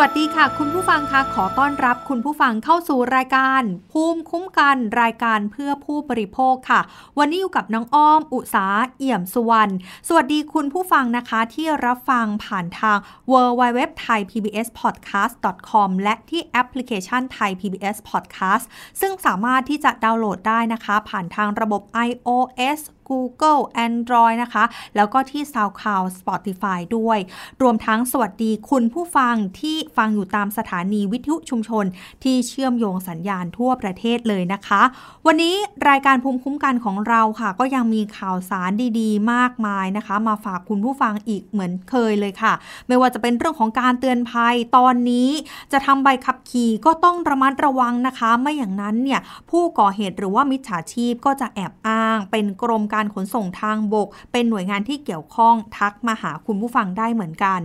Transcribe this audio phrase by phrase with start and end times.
[0.00, 3.62] วัสดีค่ะ คุณผู้ฟังคะขอต้อนรับคุณผู้ฟังเข้าสู่รายการ
[3.92, 6.80] ภูมิคุ้มกันรายการเพื่อผู้บริโภคค่ะ
[7.18, 8.66] วันนี้อยู่กับน้องอ้อม อุสา
[8.98, 9.72] เอี่ยมสุวรรณ
[10.08, 12.98] สวัสดีคุณผู้ฟังนะคะที่รับฟังผ่านทาง
[13.32, 15.34] w w w t h a i PBS Podcast
[15.70, 18.64] com และที่แอปพลิเคชัน Thai PBS Podcast
[19.00, 22.80] ซึ่งสามารถที่จะดาวน์โหลดได้นะคะ ผ่านทางระบบ iOS
[23.10, 24.64] Google Android นะคะ
[24.96, 27.18] แล้วก็ที่ SoundCloud Spotify ด้วย
[27.62, 31.84] รวมทั้งสวัสดีคุณผู้ฟังที่ฟังอยู่ตามสถานีวิทยุชุมชน
[32.22, 34.82] ที่เชื่อมโยงสัญญาณทั่วประเทศเลยนะคะ
[35.26, 35.54] วันนี้
[35.88, 42.52] รายการภูมิคุ้มกันของเราค่ะ ก็ยังมีข่าวสารดีๆ มากมายนะคะ มาฝากคุณผู้ฟังอีกเหมือนเคยเลยค่ะ
[42.88, 45.28] ไม่ว่าจะเป็นเรื่องของการเตือนภัยตอนนี้
[45.72, 57.60] จะทำใบขับขี่ก็ต้องระมัดระวังนะคะ ไม่อย่างนั้นเนี่ยผู้ก่อเหตุหรือว่ามิจฉาชีพก็จะแอบอ้าง เป็นกรมการขนส่งทางบก เป็นหน่วยงานที่เกี่ยวข้องทักมาหาคุณผู้ฟังได้เหมือนกัน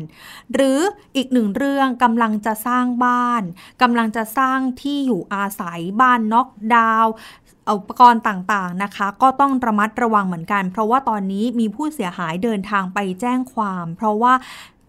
[0.53, 0.79] หรือ
[1.15, 3.43] อีกหนึ่งเรื่องกำลังจะสร้างบ้าน
[3.81, 7.13] กำลังจะสร้างที่อยู่อาศัยบ้านน็อกดาวน์
[7.71, 14.33] อุปกรณ์ต่างๆนะคะ ก็ต้องระมัดระวังเหมือนกัน เพราะว่าตอนนี้มีผู้เสียหายเดินทางไปแจ้งความ เพราะว่า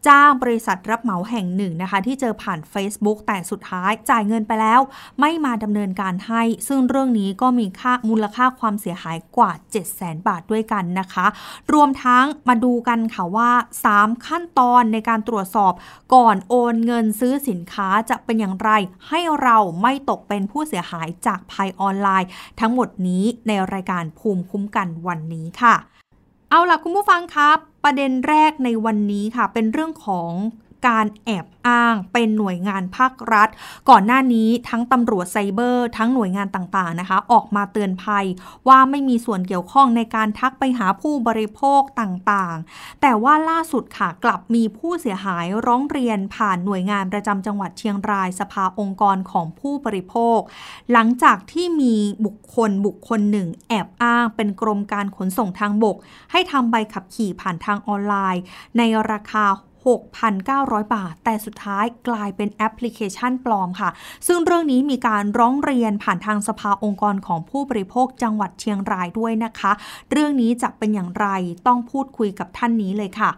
[0.09, 4.81] จ้างบริษัทรับเหมาแห่งหนึ่งนะคะ ที่เจอผ่าน Facebook แต่สุดท้ายจ่ายเงินไปแล้ว
[5.21, 11.27] ไม่มาดำเนินการให้ ซึ่งเรื่องนี้ก็มีค่ามูลค่าความเสียหายกว่า 7 0 0 0 0 0 บาทด้วยกันนะคะ
[11.73, 13.51] รวมทั้งมาดูกันค่ะว่า
[13.89, 15.73] 3 ขั้นตอนในการตรวจสอบ
[16.15, 18.71] ก่อนโอนเงินซื้อสินค้าจะเป็นอย่างไร
[19.09, 22.29] ให้เราไม่ตกเป็นผู้เสียหายจากภัยออนไลน์
[22.61, 25.75] ทั้งหมดนี้ในรายการภูมิคุ้มกันวันนี้ค่ะ
[26.51, 30.31] เอาล่ะคุณผู้ฟังครับ ประเด็นแรกในวันนี้ค่ะ เป็นเรื่องของ
[30.87, 33.49] การแอบอ้างเป็นหน่วยงานภาครัฐ
[33.89, 38.25] ก่อนหน้านี้ทั้งตำรวจไซเบอร์ ทั้งหน่วยงานต่างๆนะคะ ออกมาเตือนภัย
[38.69, 50.39] ว่าไม่มีส่วนเกี่ยวข้องในการทักไปหาผู้บริโภคต่างๆ แต่ว่าล่าสุดค่ะกลับมีผู้เสียหายร้องเรียนผ่านหน่วยงานประจำจังหวัดเชียงรายสภาองค์กรของผู้บริโภค
[50.93, 55.97] หลังจากที่มีบุคคลบุคคลหนึ่ง แอบอ้างเป็นกรมการขนส่งทางบก
[56.33, 58.43] ให้ทำใบขับขี่ผ่านทางออนไลน์
[58.77, 59.45] ในราคา
[60.19, 63.91] 6,900 บาท แต่สุดท้ายกลายเป็นแอปพลิเคชันปลอมค่ะ
[64.27, 69.73] ซึ่งเรื่องนี้มีการร้องเรียนผ่านทางสภาองค์กรของผู้บริโภคจังหวัดเชียงรายด้วยนะคะ
[70.11, 71.27] เรื่องนี้จะเป็นอย่างไร
[71.67, 73.31] ต้องพูดคุยกับท่านนี้เลยค่ะ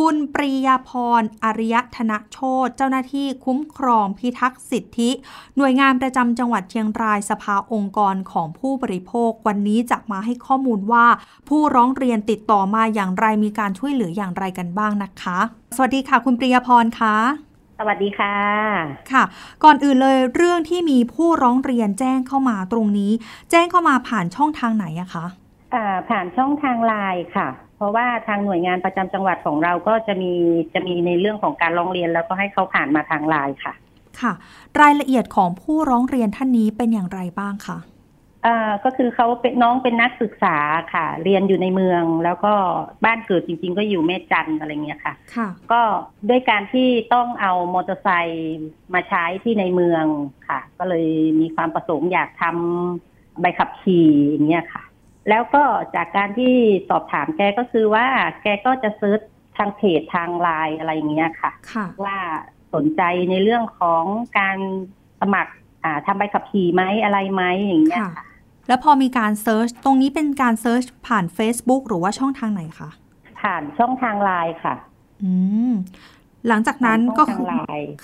[0.00, 0.90] คุณปรียาพ
[1.20, 5.10] รอริยธนโชตเจ้าหน้าที่คุ้มครองพิทักษ์สิทธิ
[5.56, 11.06] หน่วยงานประจำจังหวัดเชียงรายสภาองค์กรของผู้บริโภค วันนี้จะมาให้ข้อมูลว่า
[11.48, 15.38] ผู้ร้องเรียนติดต่อมาอย่างไรมีการช่วยเหลืออย่างไรกันบ้างนะคะ
[15.76, 17.16] สวัสดีค่ะ คุณปรียาพรคะ
[17.78, 18.34] สวัสดีค่ะ
[19.12, 19.24] ค่ะ
[19.64, 23.12] ก่อนอื่นเลยเรื่องที่มีผู้ร้องเรียนแจ้งเข้ามาตรงนี้
[23.50, 25.26] แจ้งเข้ามาผ่านช่องทางไหนอะคะ
[25.74, 30.32] อ่าผ่านช่องทางไลน์ค่ะ เพราะว่าทางหน่วยงานประจำจังหวัดของเราก็จะมี
[30.74, 33.74] จะมีในเรื่องของการร้องเรียนแล้วก็ให้เขาผ่านมาทางไลน์ค่ะ
[34.20, 34.32] ค่ะ
[34.80, 37.78] รายละเอียดของผู้ร้องเรียนท่านนี้เป็นอย่างไรบ้างคะ
[38.46, 40.56] อ่าก็คือเขาเป็นน้องเป็นนักศึกษา
[40.94, 42.54] ค่ะ เรียนอยู่ในเมืองแล้วก็
[43.04, 45.82] บ้านเกิดจริง ๆ ก็อยู่แม่จันอะไรเงี้ยค่ะ ค่ะ ก็
[46.28, 48.58] ด้วยการที่ต้องเอามอเตอร์ไซค์
[48.94, 50.04] มาใช้ที่ในเมือง
[50.48, 51.06] ค่ะ ก็เลย
[51.40, 54.82] มีความประสงค์อยากทำใบขับขี่อย่างเงี้ยค่ะ
[55.28, 55.62] แล้วก็
[55.94, 56.54] จากการที่
[56.88, 58.06] สอบถามแกก็คือว่า
[58.42, 59.14] แกก็จะซื้อ
[59.56, 61.52] ทางเพจทางไลน์อะไรอย่างเงี้ยค่ะ
[62.04, 62.18] ว่า
[62.74, 64.04] สนใจในเรื่องของ
[64.38, 64.58] การ
[65.20, 65.52] สมัคร
[66.06, 68.24] ทำใบขับขี่ไหมอะไรไหมอย่างเงี้ยค่ะ
[68.68, 72.90] แล้วพอมีการ search ตรงนี้เป็นการ search ผ่าน Facebook หรือว่าช่องทางไหนคะ
[73.40, 74.74] ผ่านช่องทางไลน์ค่ะ
[75.22, 75.32] อื
[75.70, 75.72] ม
[76.48, 77.46] หลังจากนั้นก็คือ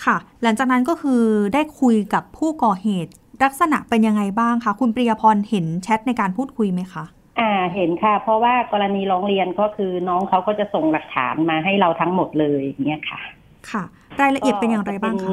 [0.05, 1.23] ค่ะ หลังจากนั้นก็คือ
[1.55, 7.05] ได้คุยกับผู้ก่อเหตุ ลักษณะเป็นยังไงบ้างคะคุณปริยพรเห็นแชทในการพูดคุยไหมคะ
[7.41, 13.21] อ่าเห็นค่ะ เพราะว่ากรณีร้องเรียนก็คือน้องเขาก็จะส่งหลักฐานมาให้เราทั้งหมดเลยอย่างเงี้ยค่ะ
[13.71, 13.83] ค่ะ
[14.21, 15.31] รายละเอียดเป็นอย่างไรบ้างคะ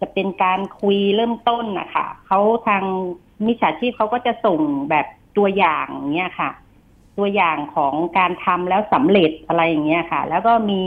[0.00, 2.84] จะเป็นการคุยเริ่มต้นนะคะเขาทาง
[3.46, 4.58] มิจฉาชีพเขาก็จะส่ง
[4.90, 5.06] แบบ
[5.36, 6.50] ตัวอย่างเงี้ยค่ะ
[7.18, 10.82] ตัวอย่างของการทำแล้วสำเร็จอะไรอย่างเงี้ยค่ะ แล้วก็มี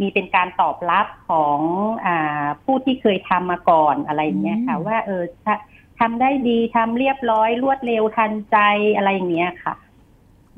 [0.00, 1.58] มีเป็นการตอบรับของ
[2.06, 5.22] อ่าผู้ที่เคยทำมาก่อนอะไรอย่างเงี้ยค่ะ ว่าเออ
[6.00, 8.56] ทำได้ดีทำเรียบร้อยรวดเร็วทันใจ
[8.96, 9.74] อะไรอย่างเงี้ยค่ะ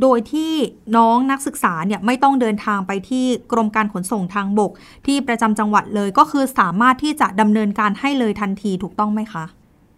[0.02, 0.52] โดยที่
[0.96, 4.73] น้องนักศึกษาเนี่ยไม่ต้องเดินทางไปที่กรมการขนส่งทางบก
[5.06, 9.44] ที่ประจำจังหวัดเลยก็คือสามารถที่จะดำเนินการให้เลยทันทีถูกต้องไหมคะ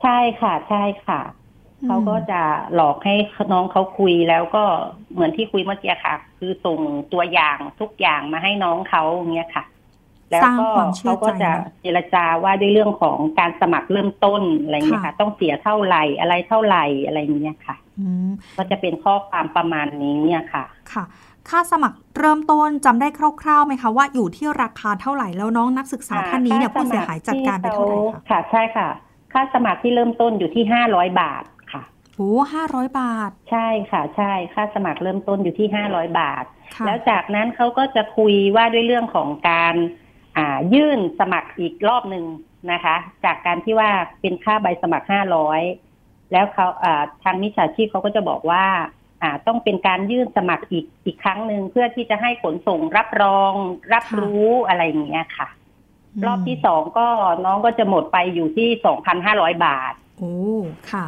[0.03, 1.21] ใช่ค่ะ ใช่ค่ะ
[1.87, 2.43] เขาก็จะ
[2.75, 3.15] หลอกให้
[3.53, 4.65] น้องเขาคุยแล้วก็
[5.13, 6.79] เหมือนที่คุยเมื่อกี้ค่ะ คือส่ง
[7.13, 9.03] ตัวอย่างทุกอย่างมาให้น้องเขา
[9.33, 9.65] เงี้ยค่ะ
[10.31, 21.05] แล้วสร้างก็ความเชื่เขาอก็ใจจะเนอะเจรจาว่าด้วยเรื่องของการสมัครเริ่มต้นอะไรเงี้ยค่ะค่ะต้องเสียเท่าไหร่อะไรเท่าไหร่อะไรเงี้ยค่ะอืมก็จะเป็นข้อความประมาณนี้เนี่ยค่ะ ค่ะ
[21.49, 23.09] ค่าสมัครเริ่มต้นจำได้
[23.43, 28.89] คร่าวๆไหมคะว่าอยู่ที่ราคาเท่าไหร่แล้วน้องนักศึกษาท่านนี้เนี่ยค่ผู้เสียหายจัดการไปเท่าไหร่ที่คะค่ะ ใช่ค่ะ
[29.33, 31.83] ค่าสมัครที่เริ่มต้นอยู่ที่ห้าร้อยบาทค่ะ
[32.17, 36.45] โอ้ห้าร้อยบาท ใช่ค่ะ ใช่ ค่าสมัครเริ่มต้นอยู่ที่ห้าร้อยบาท
[36.77, 40.00] ค่ะแล้วจากนั้นเขาก็จะคุยว่าด้วยเรื่องของการอ่า
[40.75, 42.25] ยื่นสมัครอีกรอบหนึ่ง
[42.73, 43.91] นะคะ จากการที่ว่า
[44.21, 45.61] เป็นค่าใบสมัครห้าร้อย
[46.33, 48.65] แล้วเขาอ่าทางมิจฉาชีพเขาก็จะบอกว่า
[49.23, 53.53] อ่าต้องเป็นการยื่นสมัครอีกอีกครั้งหนึ่งเพื่อที่จะให้ขนส่งรับรอง
[53.93, 55.49] รับรู้อะไรอย่างเงี้ยค่ะ
[56.21, 57.07] มรอบที่สองก็
[57.45, 60.35] น้องก็จะหมดไปอยู่ที่สองพันห้าร้อยบาทโอ้
[60.93, 61.07] ค่ะ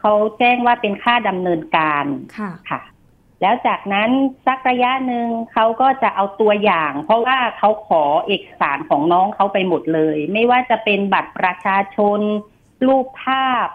[0.00, 2.04] เขาแจ้งว่าเป็นค่าดำเนินการ
[2.38, 2.80] ค่ะค่ะ
[3.42, 4.10] แล้วจากนั้น
[4.46, 12.20] สักระยะหนึ่งเขาก็จะเอาตัวอย่าง เพราะว่าเขาขอเอกสารของน้องเขาไปหมดเลย ไม่ว่าจะเป็นบัตรประชาชน
[12.86, 13.68] รูปภาพ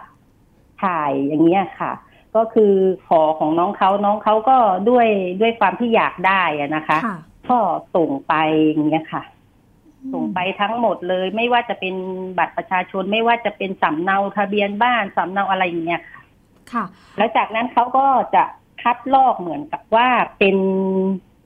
[0.82, 1.92] ถ่ายอย่างเงี้ยค่ะ
[2.36, 2.74] ก็คือ
[3.08, 4.56] ขอของน้องเขาน้องเขาก็
[4.90, 5.06] ด้วย
[5.40, 7.16] ด้วยความที่อยากได้อะนะคะค่ะ
[7.50, 7.58] ก็
[7.94, 8.34] ส่งไป
[8.66, 9.22] อย่างเงี้ยค่ะ
[10.12, 11.94] ส่งไปทั้งหมดเลย ไม่ว่าจะเป็น
[12.38, 16.22] บัตรประชาชน ไม่ว่าจะเป็นสำเนาทะเบียนบ้านสำเนาอะไรอย่างเงี้ยค่ะ
[16.72, 16.84] ค่ะ
[17.16, 18.44] แล้วจากนั้นเขาก็จะ
[18.82, 20.56] คัดลอกเหมือนกับว่าเป็น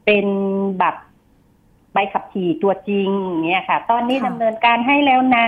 [0.04, 0.26] เป็น
[0.82, 1.02] บัตร
[1.92, 5.46] ใบขับขี่ตัวจริงอย่างเงี้ยค่ะ ตอนนี้ค่ะดำเนินการให้แล้วนะ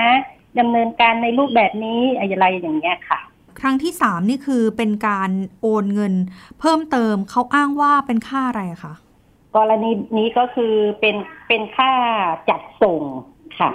[0.61, 3.21] ดำเนินการในรูปแบบนี้อะไรอย่างเงี้ยค่ะ
[3.61, 5.31] ครั้งที่สามนี่คือเป็นการ
[5.61, 6.15] โอนเงิน
[6.61, 8.94] เพิ่มเติมเขาอ้างว่าเป็นค่าอะไรอะคะ
[9.56, 11.17] กรณีนี้ก็คือเป็น
[11.49, 11.93] เป็นค่า
[12.50, 13.03] จัดส่ง
[13.59, 13.71] ค่ะ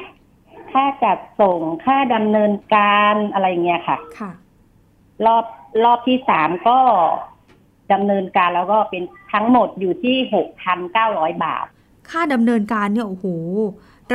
[0.73, 4.31] ค่าจัดส่งค่าดำเนินการอะไรเงี้ยค่ะค่ะ
[5.25, 5.45] รอบ
[5.83, 6.79] รอบที่สามก็
[7.93, 9.03] ดำเนินการแล้วก็เป็น
[9.33, 11.65] ทั้งหมดอยู่ที่หกพันเก้าร้อยบาท
[12.09, 13.25] ค่าดำเนินการเนี่ยโอ้โห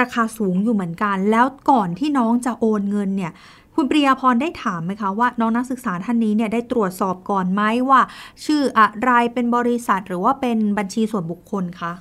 [0.01, 3.33] ราคาสูงอยู่เหมือนกัน แล้วก่อนที่น้องจะโอนเงินเนี่ย
[3.75, 8.01] คุณปริยาพรได้ถามไหมคะว่าน้องนักศึกษาท่านนี้เนี่ยได้ตรวจสอบก่อนไหมว่า
[8.45, 11.93] ชื่ออะไรเป็นบริษัทหรือว่าเป็นบัญชีส่วนบุคคลคะ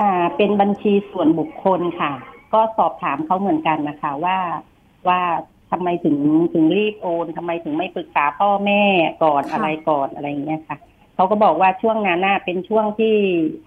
[0.00, 2.12] อ่าเป็นบัญชีส่วนบุคคลค่ะ
[2.52, 4.38] ก็สอบถามเขาเหมือนกันนะคะว่า
[5.08, 5.20] ว่า
[5.74, 6.18] ทำไมถึง
[6.54, 8.82] ถึงรีบโอนทำไมถึงไม่ปรึกษาพ่อแม่
[9.24, 10.78] ก่อนค่ะอะไรก่อนอะไรอย่างเงี้ยค่ะ
[11.14, 13.14] เขาก็บอกว่าช่วงนั้นน่ะเป็นช่วงที่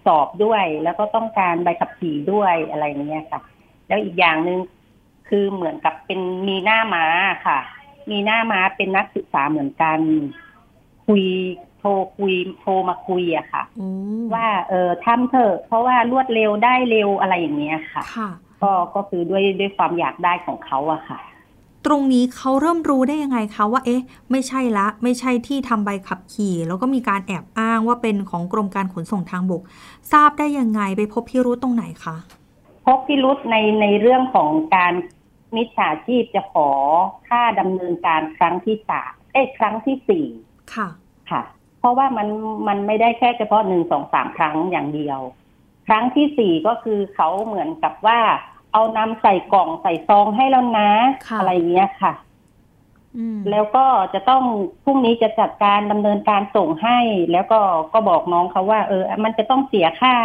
[0.06, 3.42] สอบด้วย แล้วก็ต้องการใบขับขี่ด้วยอะไรอย่างเงี้ยค่ะ
[3.88, 4.60] แล้วอีกอย่างหนึ่ง
[5.30, 7.06] คือเหมือนกับเป็นมีหน้าม้า
[7.48, 7.60] ค่ะ
[8.12, 10.00] มีหน้าม้าเป็นนักศึกษาเหมือนกัน
[11.06, 11.24] คุย
[11.80, 13.90] โทรคุยโทรมาคุยอะค่ะโอ้
[14.34, 18.30] ว่าเออทำเถอะเพราะว่ารวดเร็วได้เร็วอะไรอย่างเงี้ยค่ะค่ะ
[18.62, 21.20] ก็ก็คือด้วยด้วยความอยากได้ของเขาอะค่ะ
[21.86, 24.02] ตรงนี้เขาเริ่มรู้ได้ยังไงคะว่าเอ๊ะ
[24.32, 29.62] ไม่ใช่ละ ไม่ใช่ที่ทำใบขับขี่ แล้วก็มีการแอบอ้างว่าเป็นของกรมการขนส่งทางบก
[30.12, 32.16] ทราบได้ยังไงไปพบพิรุธตรงไหนคะ
[32.86, 34.94] พบพิรุษในในเรื่องของการ
[35.56, 36.70] มิจฉาชีพจะขอ
[37.30, 40.26] ค่าดำเนินการครั้งที่สามเอ้ยครั้งที่สี่
[40.74, 40.88] ค่ะ
[41.32, 41.42] ค่ะ
[41.80, 42.28] เพราะว่ามัน
[42.68, 45.20] มันไม่ได้แค่เฉพาะหนึ่งสองสามครั้งอย่างเดียว
[45.88, 48.20] ครั้งที่สี่ก็คือเขาเหมือนกับว่า
[48.78, 50.90] เอานำใส่กล่องใส่ซองให้แล้วนะ
[51.28, 52.14] ค่ะอะไรเงี้ยค่ะ
[53.18, 54.44] อืมแล้วก็จะต้อง
[54.84, 57.00] พรุ่งนี้จะจัดการดำเนินการส่งให้
[57.32, 57.60] แล้วก็
[57.94, 60.16] ก็บอกน้องเขาว่า เออ มันจะต้องเสียค่า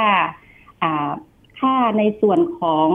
[0.82, 1.10] อ่า
[1.60, 2.88] ค่าในส่วนของ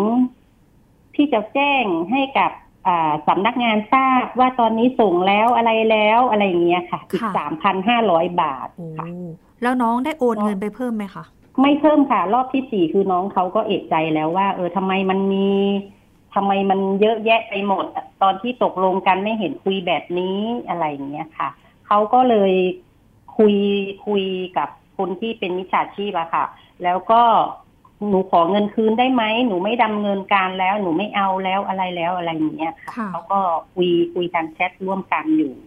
[1.16, 2.52] ที่จะแจ้งให้กับ
[2.88, 9.08] อ่าสำนักงานทราบว่าตอนนี้ส่งแล้วอะไรแล้วอะไรอย่างเงี้ยค่ะอีกค่ะสามพันห้าร้อยบาทโอ้ค่ะ
[9.62, 11.24] แล้วน้องได้โอนเงินไปเพิ่มไหมคะ
[11.62, 15.50] ไม่เพิ่มค่ะ รอบที่สี่คือน้องเขาก็เอกใจแล้วว่า เออทำไมมันมี
[16.36, 17.86] ทำไมมันเยอะแยะไปหมด
[18.22, 21.50] ตอนที่ตกลงกันไม่เห็นคุยแบบนี้อะไรอย่างเงี้ยค่ะ
[21.88, 22.54] เขาก็เลย
[23.38, 23.56] คุย
[24.08, 24.24] คุย
[24.58, 26.46] กับคนที่เป็นมิจฉาชีพอะค่ะ
[26.84, 27.22] แล้วก็
[28.08, 33.40] หนูขอเงินคืนได้ไหมหนูไม่ดำเนินการแล้ว หนูไม่เอาแล้วอะไรแล้วอะไรอย่างเงี้ยค่ะค่ะเขาก็
[33.74, 35.67] คุยคุยทางแชทร่วมกันอยู่ค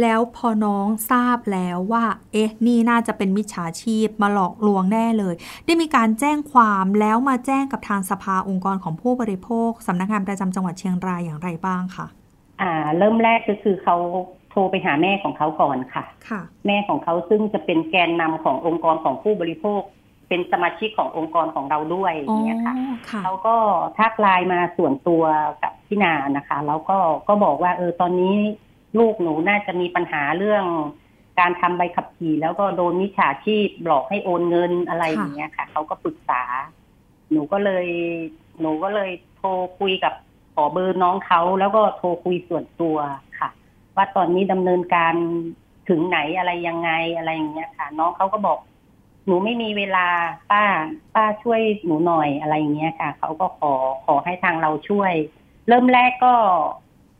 [0.00, 12.06] แล้วพอน้องทราบแล้วว่า เอ๊ะ นี่น่าจะเป็นมิจฉาชีพมาหลอกลวงแน่เลย ได้มีการแจ้งความแล้วมาแจ้งกับทางสภาองค์กรของผู้บริโภคสำนักงานประจำจังหวัดเชียงรายอย่างไรบ้างคะ
[12.60, 13.96] อ่า เริ่มแรกก็คือเขา
[14.50, 19.82] โทรไปหาแม่ของเขาก่อนค่ะค่ะ แม่ของเขาซึ่งจะเป็นแกนนำขององค์กรของผู้บริโภค
[20.28, 22.74] เป็นสมาชิกขององค์กรของเราด้วยออ๋อย่างเงี้ยค่ะ
[23.10, 23.56] ค่ะเขาก็
[23.98, 25.22] ทักไลน์มาส่วนตัว
[25.62, 28.34] กับพี่นานะคะ แล้วก็ก็บอกว่าเออตอนนี้
[28.98, 30.64] ลูกหนูน่าจะมีปัญหาเรื่อง
[31.40, 36.42] การทำใบขับขี่ แล้วก็โดนมิจฉาชีพหลอกให้โอนเงินอะไรอย่างเงี้ยค่ะเขาก็ปรึกษา
[37.30, 37.86] หนูก็เลย
[38.60, 40.14] หนูก็เลยโทรคุยกับ
[40.54, 42.96] ขอเบอร์น้องเขาแล้วก็โทรคุยส่วนตัว
[43.38, 43.48] ค่ะ
[43.96, 45.14] ว่าตอนนี้ดำเนินการ
[45.88, 48.58] ถึงไหนอะไรยังไงอะไรอย่างเงี้ยค่ะ น้องเขาก็บอก
[49.26, 50.06] หนูไม่มีเวลา
[50.50, 50.64] ป้า
[51.14, 53.72] ป้าช่วยหนูหน่อยอะไรอย่างเงี้ยค่ะเขาก็ขอ
[54.06, 55.12] ขอให้ทางเราช่วย
[55.68, 56.34] เริ่มแรกก็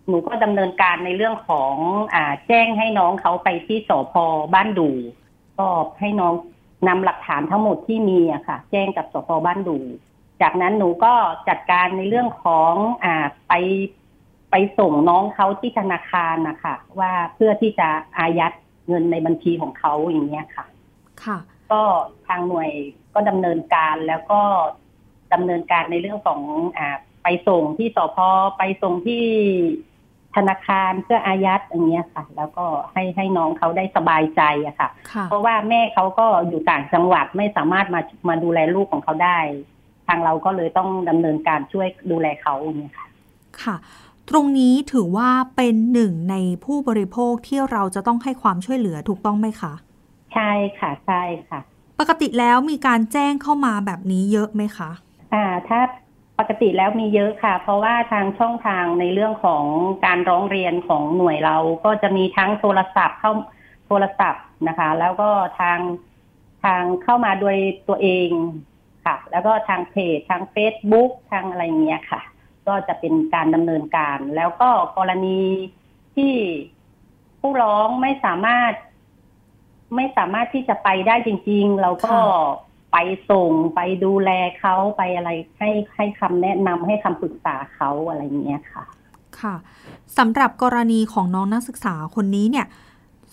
[0.09, 1.75] หนูก็ดำเนินการในเรื่องของ
[2.15, 4.15] อ่าแจ้งให้น้องเขาไปที่สพ
[4.55, 4.91] บ้านดู
[5.59, 5.67] ก็
[6.01, 6.35] ให้น้อง
[6.89, 9.79] นำหลักฐานทั้งหมดที่มีอะค่ะ แจ้งกับสพบ้านดู
[10.43, 11.13] จากนั้นหนูก็
[11.49, 12.73] จัดการในเรื่องของ
[13.05, 13.55] อ่าไป
[14.51, 17.89] ไปส่งน้องเขาที่ธนาคารนะคะว่าเพื่อที่จะ
[18.19, 18.53] อายัด
[18.89, 20.67] เงินในบัญชีของเขาอย่างเงี้ยค่ะ
[21.25, 21.39] ค่ะ
[21.71, 21.83] ก็
[22.27, 22.71] ทางหน่วย
[23.15, 24.41] ก็ดำเนินการแล้วก็
[25.33, 26.41] ดำเนินการในเรื่องของ
[26.79, 26.89] อ่า
[27.23, 28.19] ไปส่งที่สพ
[28.59, 29.25] ไปส่งที่
[30.39, 39.39] ธนาคารเพื่ออายัดอย่างเงี้ยค่ะ แล้วก็ให้ให้น้องเขาได้สบายใจอะค่ะค่ะ เพราะว่าแม่เขาก็อยู่ต่างจังหวัดไม่สามารถมามาดูแลลูกของเขาได้
[40.07, 43.07] ทางเราก็เลยต้องดำเนินการช่วยดูแลเขาอย่างเงี้ยค่ะ
[43.63, 43.77] ค่ะ
[44.31, 49.73] ตรงนี้ถือว่าเป็นหนึ่งในผู้บริโภคที่เราจะต้องให้ความช่วยเหลือถูกต้องไหมคะ
[50.35, 51.61] ใช่ค่ะใช่ค่ะ
[52.01, 54.91] ปกติแล้วมีการแจ้งเข้ามาแบบนี้เยอะไหมคะ
[55.35, 55.81] อ่าถ้า
[56.39, 59.65] ปกติแล้วมีเยอะค่ะ เพราะว่าทางช่องทางในเรื่องของ
[60.05, 63.33] การร้องเรียนของหน่วยเราก็จะมีทั้งโทรศัพท์เข้า
[63.87, 65.31] โทรศัพท์นะคะ แล้วก็
[65.61, 65.79] ทาง
[66.65, 67.57] ทางเข้ามาโดย
[67.89, 68.31] ตัวเอง
[69.05, 72.23] ค่ะ แล้วก็ทางเพจทางเฟซบุ๊กทางอะไรเงี้ยค่ะ
[72.67, 75.41] ก็จะเป็นการดำเนินการ แล้วก็กรณี
[76.17, 76.35] ที่
[77.41, 78.73] ผู้ร้องไม่สามารถ
[79.97, 82.15] ไม่สามารถที่จะไปได้จริง ๆ เราก็
[82.93, 82.97] ไป
[83.31, 84.31] ส่งไปดูแล
[84.61, 88.85] เขาไปอะไรให้ให้คำแนะนำให้คำปรึกษาเขาอะไรอย่างเงี้ยค่ะ
[89.41, 89.55] ค่ะ
[90.19, 92.67] สำหรับกรณีของน้องนักศึกษาคนนี้เนี่ย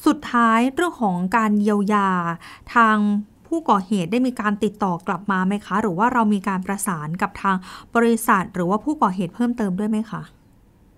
[0.06, 2.10] สุดท้ายเรื่องของการเยียวยา
[2.76, 2.98] ทาง
[3.48, 7.56] ผู้ก่อเหตุได้มีการติดต่อกลับมาไหมคะ หรือว่าเรามีการประสานกับทาง
[7.96, 10.22] บริษัท หรือว่าผู้ก่อเหตุเพิ่มเติมด้วยไหมคะ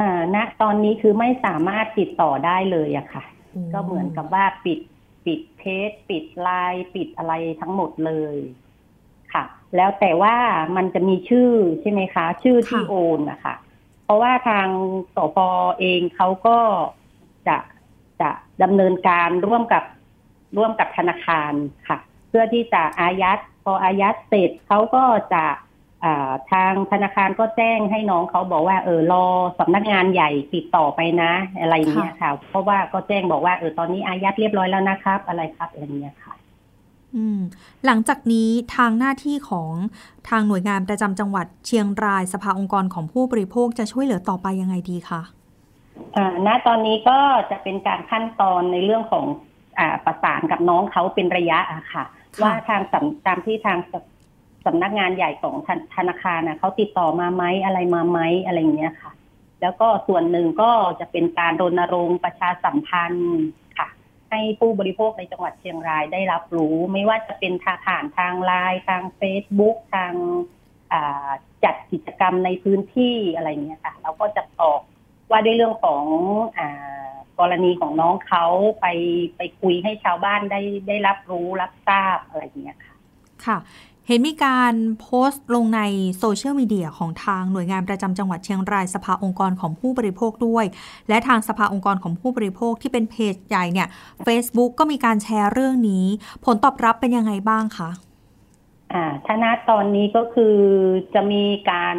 [0.01, 3.23] อ่าณตอนนี้คือไม่สามารถติดต่อได้เลยอะค่ะ
[3.73, 4.79] ก็เหมือนกับว่าปิด
[5.27, 8.37] ปิดเพจปิดไลน์ปิดอะไรทั้งหมดเลย
[9.33, 9.43] ค่ะ
[9.75, 10.35] แล้วแต่ว่า
[10.75, 13.55] มันจะมีชื่อใช่ไหมคะ ชื่อที่โอนนะคะ
[14.03, 14.67] เพราะว่าทาง
[15.15, 15.39] สป
[15.79, 16.57] เองเขาก็
[17.47, 17.57] จะ
[18.21, 18.29] จะ
[18.63, 19.83] ดำเนินการร่วมกับ
[20.57, 21.53] ร่วมกับธนาคาร
[21.87, 21.97] ค่ะ
[22.29, 25.03] เพื่อที่จะอายัดพออายัดเสร็จเขาก็
[25.33, 25.43] จะ
[26.51, 29.25] ทางธนาคารก็แจ้งให้น้องเขาบอกว่าเออรอ
[29.59, 36.33] สำนักงานใหญ่ติดต่อไปนะ อะไรอย่างเงี้ยค่ะ เพราะว่าก็แจ้งบอกว่าเออตอนนี้อายัดเรียบร้อยแล้วนะครับ อะไรครับอะไรอย่างเงี้ยค่ะ
[37.15, 37.39] อืม
[37.85, 39.71] หลังจากนี้ทางหน้าที่ของ
[40.29, 45.21] ทางหน่วยงานประจำจังหวัดเชียงรายสภาองค์กรของผู้บริโภคจะช่วยเหลือต่อไปยังไงดีคะ
[46.15, 47.19] อ่าณตอนนี้ก็
[47.51, 49.25] จะเป็นการขั้นตอนในเรื่องของ
[49.79, 52.03] อ่าประสานกับน้องเขาเป็นระยะอะค่ะ
[52.35, 53.77] ค่ะว่าทางสำตามที่ทาง
[54.67, 55.55] สสำนักงานใหญ่ของ
[55.95, 59.11] ธนาคารนะเขาติดต่อมาไหมอะไรมาไหมอะไรอย่างเงี้ยค่ะ
[59.61, 63.37] แล้วก็ส่วนหนึ่งก็จะเป็นการรณรงค์ประชาสัมพันธ์
[63.77, 63.87] ค่ะ
[64.29, 70.13] ให้ผู้บริโภคในจังหวัดเชียงรายได้รับรู้ ไม่ว่าจะเป็นทางผ่านทางไลน์ทางเฟซบุ๊กทาง
[71.63, 74.81] จัดกิจกรรมในพื้นที่อะไรเงี้ยค่ะเราก็จะออก
[75.31, 76.03] ว่าด้วยเรื่องของ
[76.57, 76.59] อ
[77.39, 78.45] กรณีของน้องเขา
[78.81, 78.85] ไป
[79.37, 82.95] ไปคุยให้ชาวบ้านได้ได้รับรู้รับทราบอะไรเงี้ยค่ะ
[83.45, 83.57] ค่ะ
[84.07, 85.81] เห็นมีการโพสต์ลงใน
[86.19, 90.65] โซเชียลมีเดียของทางหน่วยงานประจำจังหวัดเชียงรายสภาองค์กรของผู้บริโภคด้วย
[91.09, 93.87] และทางสภาองค์กรของผู้บริโภคที่เป็นเพจใหญ่เนี่ย
[94.27, 96.05] Facebook ก็มีการแชร์เรื่องนี้
[96.45, 97.89] ผลตอบรับเป็นยังไงบ้างคะ
[98.93, 100.55] อ่าถ้าณตอนนี้ก็คือ
[101.13, 101.95] จะมีการ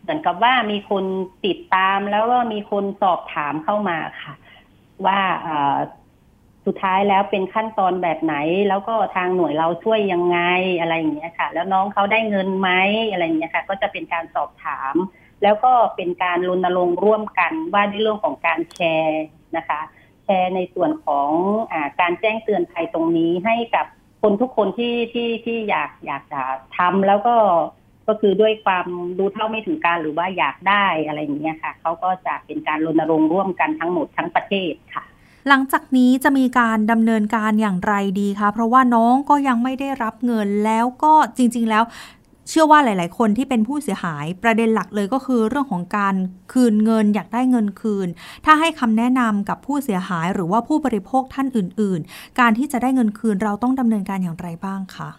[0.00, 1.04] เหมือนกับว่ามีคน
[1.46, 4.34] ติดตามแล้วก็มีคนสอบถามเข้ามาค่ะ
[5.06, 5.76] ว่าอ่า
[6.66, 8.34] สุดท้ายแล้วเป็นขั้นตอนแบบไหน
[8.68, 10.38] แล้วก็ทางหน่วยเราช่วยยังไง
[10.80, 12.70] อะไรอย่างเงี้ยค่ะ แล้วน้องเขาได้เงินไหม
[13.10, 14.94] อะไรอย่างเงี้ยค่ะ ก็จะเป็นการสอบถาม
[15.42, 19.24] แล้วก็เป็นการรณรงค์ร่วมกันว่าในเรื่องของการแชร์
[19.56, 19.80] นะคะ
[20.24, 21.30] แชร์ในส่วนของ
[21.72, 23.86] อการแจ้งเตือนภัยตรงนี้ให้กับ
[24.22, 26.42] คนทุกคนที่ที่ที่อยากอยากจะ
[26.76, 27.36] ทำแล้วก็
[28.08, 28.86] ก็คือด้วยความ
[29.18, 35.04] รู้เท่าไม่ถึงการหรือว่าอยากได้อะไรอย่างเงี้ยค่ะเขาก็จะเป็นการรณรงค์ร่วมกันทั้งหมดทั้งประเทศค่ะ
[35.48, 41.84] หลังจากนี้จะมีการดำเนินการอย่างไรดีคะ เพราะว่าน้องก็ยังไม่ได้รับเงินแล้วก็จริง ๆ แล้ว
[42.48, 46.14] เชื่อว่าหลาย ๆ คนที่เป็นผู้เสียหายประเด็นหลักเลยก็คือเรื่องของการ
[46.52, 48.08] คืนเงินอยากได้เงินคืน
[48.44, 55.10] ถ้าให้คำแนะนำกับผู้เสียหายหรือว่าผู้บริโภคท่านอื่น ๆ การที่จะได้เงินคืนเราต้องดำเนินการอย่างไรบ้างคะ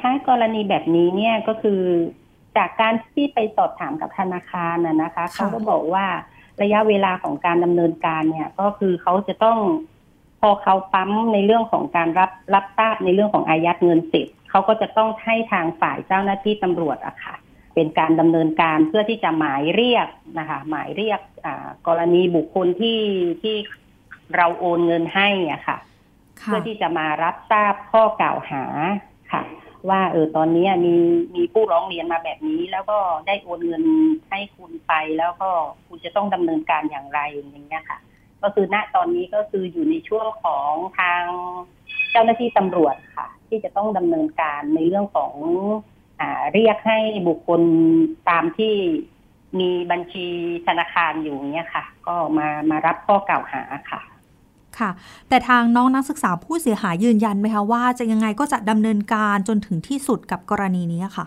[0.00, 1.80] ถ้ากรณีแบบนี้เนี่ยก็คือ
[2.56, 6.06] จากการที่ไปสอบถามกับธนาคารนะคะ เขาก็บอกว่า
[6.62, 9.58] ระยะเวลาของการดำเนินการเนี่ย ก็คือเขาจะต้อง
[10.40, 17.34] พอเขาปั๊มในเรื่องของการรับรับทราบในเรื่องของอายัดเงินเสร็จเขาก็จะต้องให้ทางฝ่ายเจ้าหน้าที่ตำรวจอะค่ะ
[17.74, 20.08] เป็นการดำเนินการเพื่อที่จะหมายเรียก
[20.38, 23.00] นะคะ หมายเรียกอ่ากรณีบุคคลที่
[23.42, 23.56] ที่
[24.36, 25.78] เราโอนเงินให้อะค่ะ
[26.44, 28.64] เพื่อที่จะมารับทราบข้อกล่าวหา
[29.32, 29.42] ค่ะ
[29.88, 30.94] ว่าเออตอนนี้มี
[31.34, 33.84] มีผู้ร้องเรียนมาแบบนี้ แล้วก็ได้โอนเงิน
[34.30, 35.50] ให้คุณไป แล้วก็
[35.86, 37.98] คุณจะต้องดำเนินการอย่างไรอย่างเงี้ยค่ะ
[38.42, 41.22] ก็คือณตอนนี้ก็คืออยู่ในช่วงของทาง
[42.10, 45.32] เจ้าหน้าที่ตำรวจค่ะ ที่จะต้องดำเนินการในเรื่องของ
[46.20, 46.98] อ่าเรียกให้
[47.28, 47.62] บุคคล
[48.30, 48.74] ตามที่
[49.60, 50.26] มีบัญชี
[50.66, 54.00] ธนาคารอยู่เนี่ยค่ะ ก็มามารับข้อกล่าวหาค่ะ
[54.80, 54.90] ค่ะ
[55.28, 61.26] แต่ทางน้องนักศึกษาผู้เสียหายยืนยันไหมคะว่าจะยังไงก็จะดำเนินการจนถึงที่สุดกับกรณีนี้ค่ะ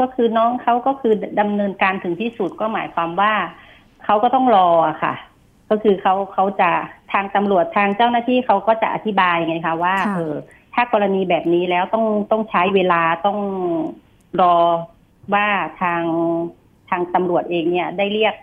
[0.00, 3.32] ก็คือน้องเขาก็คือดำเนินการถึงที่สุดก็หมายความว่า
[4.04, 5.14] เขาก็ต้องรออะค่ะ
[5.70, 6.70] ก็คือเขาเขาจะ
[7.12, 10.34] ทางตำรวจทางเจ้าหน้าที่เขาก็จะอธิบายไงคะว่าค่ะเออ
[10.74, 13.38] ถ้ากรณีแบบนี้แล้วต้องต้องใช้เวลาต้อง
[14.40, 14.54] รอ
[15.34, 15.46] ว่า
[15.80, 16.02] ทาง
[16.90, 18.34] ทางตำรวจเองเนี่ยได้เรียก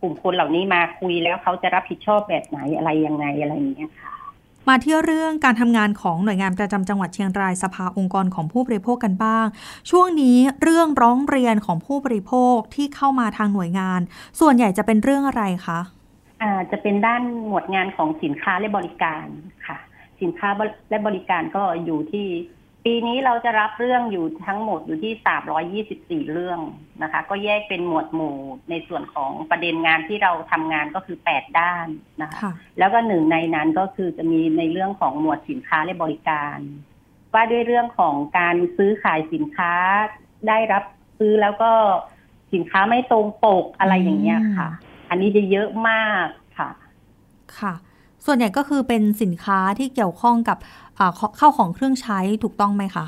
[0.00, 4.12] กลุ่มคนเหล่านี้มาคุยแล้วเขาจะรับผิดชอบแบบไหนอะไรยังไงอะไรอย่างเงี้ยค่ะ
[4.68, 9.46] มาที่เรื่องการทำงานของหน่วยงานประจำจังหวัดเชียงรายสภาองค์กรของผู้บริโภคกันบ้าง
[9.90, 14.00] ช่วงนี้เรื่องร้องเรียนของผู้บริโภคที่เข้ามาทางหน่วยงาน
[14.40, 15.80] ส่วนใหญ่จะเป็นเรื่องอะไรคะ
[16.42, 19.26] อ่าจะเป็นด้านหมวดงานของสินค้าและบริการ
[19.66, 19.78] ค่ะ
[20.20, 20.48] สินค้า
[20.90, 22.26] และบริการก็อยู่ที่
[22.90, 26.60] ปีนี้เราจะรับเรื่องอยู่ทั้งหมดอยู่ที่ 324 เรื่อง
[27.02, 28.38] นะคะ ก็แยกเป็นหมวดหมู่
[28.70, 31.86] ในส่วนของประเด็นงานที่เราทำงานก็คือ 8 ด้าน
[32.22, 36.58] นะคะค่ะแล้วก็หนึ่งในนั้นก็คือจะมีในเรื่องของหมวดสินค้าและบริการ
[37.34, 39.72] ว่าด้วยเรื่องของการซื้อขายสินค้า
[40.48, 40.84] ได้รับ
[41.18, 41.70] ซื้อแล้วก็
[42.54, 44.70] สินค้าไม่ตรงปกอะไรอย่างเงี้ยค่ะ
[45.10, 46.26] อันนี้จะเยอะมาก
[46.58, 46.70] ค่ะ
[47.58, 47.74] ค่ะ
[48.26, 50.58] ส่วนใหญ่ก็คือเป็นสินค้าที่เกี่ยวข้องกับ
[51.38, 53.06] เข้าของเครื่องใช้ถูกต้องไหมคะ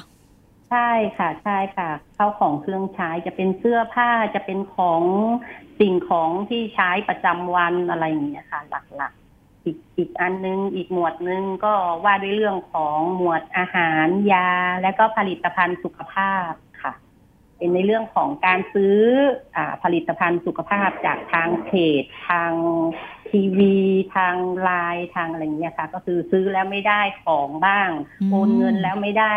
[0.71, 5.03] ใช่ค่ะใช่ค่ะ เข้าของเครื่องใช้จะเป็นเสื้อผ้าจะเป็นของ
[5.81, 11.73] สิ่งของที่ใช้ประจำวันอะไรอย่างเงี้ยค่ะ หลักๆอีกอีกอันนึงอีกหมวดนึงก็
[12.05, 14.51] ว่าด้วยเรื่องของหมวดอาหารยา
[14.83, 16.53] และก็ผลิตภัณฑ์สุขภาพ
[16.83, 16.93] ค่ะ
[17.57, 18.99] เป็นในเรื่องของการซื้อ
[19.57, 21.71] อผลิตภัณฑ์สุขภาพจากทางเพ
[22.03, 22.53] จทาง
[23.33, 23.75] ทีวี
[24.17, 27.89] ทางไลน์ทางอะไรอย่างเงี้ยค่ะ ก็คือซื้อแล้วไม่ได้ของบ้าง
[28.21, 29.35] อืมโอนเงินแล้วไม่ได้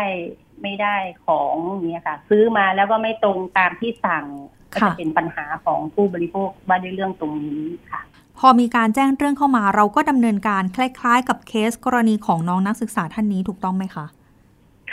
[0.62, 4.26] ไม่ได้ของอย่างเงี้ยค่ะ ซื้อมาแล้วก็ไม่ตรงตามที่สั่ง
[4.72, 8.00] ก็ค่ะจะเป็นปัญหาของผู้บริโภคว่าด้วยเรื่องตรงนี้ค่ะ
[8.38, 14.06] พอมีการแจ้งเรื่องเข้ามาเราก็ดำเนินการคล้าย ๆ กับเคสกรณีของน้องนักศึกษาท่านนี้ถูกต้องไหมคะ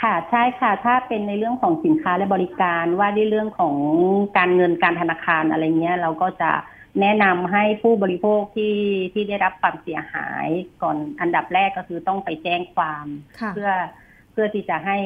[0.02, 3.74] ค่ะใช่ค่ะ ถ้าเป็นในเรื่องของสินค้าและบริการว่าด้วยเรื่องของ
[4.38, 6.50] การเงินการธนาคารอะไรเงี้ย เราก็จะ
[7.00, 8.76] แนะนำให้ผู้บริโภคที่
[9.12, 10.46] ที่ได้รับความเสียหาย
[10.82, 13.06] ก่อนอันดับแรกก็คือต้องไปแจ้งความ
[13.40, 13.70] ค่ะเพื่อ
[14.32, 14.98] เพื่อที่จะให้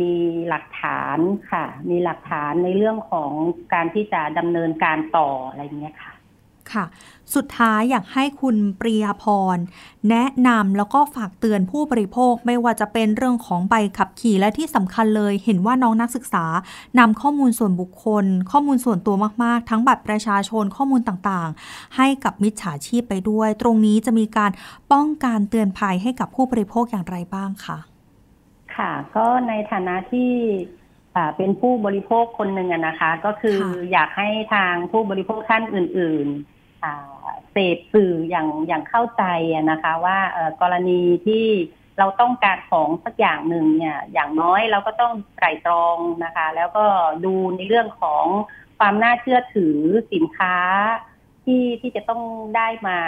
[0.00, 0.12] มี
[0.48, 1.18] หลักฐาน
[1.52, 3.32] ค่ะ มีหลักฐานในเรื่องของ
[3.74, 6.12] การที่จะดำเนินการต่ออะไรเงี้ยค่ะ
[6.74, 6.84] ค่ะ
[7.34, 9.24] สุดท้ายอยากให้คุณปริยาพ
[9.54, 9.58] ร
[10.10, 16.44] แนะนำแล้วก็ฝากเตือนผู้บริโภคไม่ว่าจะเป็นเรื่องของใบขับขี่และที่สำคัญเลยเห็นว่าน้องนักศึกษา
[16.98, 24.50] นำข้อมูลส่วนบุคคล ข้อมูลส่วนตัวมากๆ ทั้งบัตรประชาชนข้อมูลต่างๆ ให้กับมิจฉาชีพไปด้วย ตรงนี้จะมีการ
[24.92, 27.78] ป้องกันเตือนภัยให้กับผู้บริโภคอย่างไรบ้างคะ
[28.76, 30.32] ค่ะ ก็ในฐานะที่
[31.16, 36.55] อ่าเป็นผู้บริโภคคนหนึ่งอะนะคะ ก็คือค่ะอยากให้ทางผู้บริโภคท่านอื่นๆอ่า
[37.50, 39.24] เสพสื่ออย่างอย่างเข้าใจ
[39.70, 40.18] นะคะ ว่า
[40.60, 41.46] กรณีที่
[41.98, 46.84] เราต้องการของสักอย่างหนึ่งเนี่ย อย่างน้อยเราก็ต้องไตร่ตรองนะคะ แล้วก็
[47.24, 48.24] ดูในเรื่องของ
[48.78, 49.76] ความน่าเชื่อถือ
[50.12, 50.56] สินค้า
[51.44, 52.22] ที่ที่จะต้อง
[52.56, 52.98] ได้มา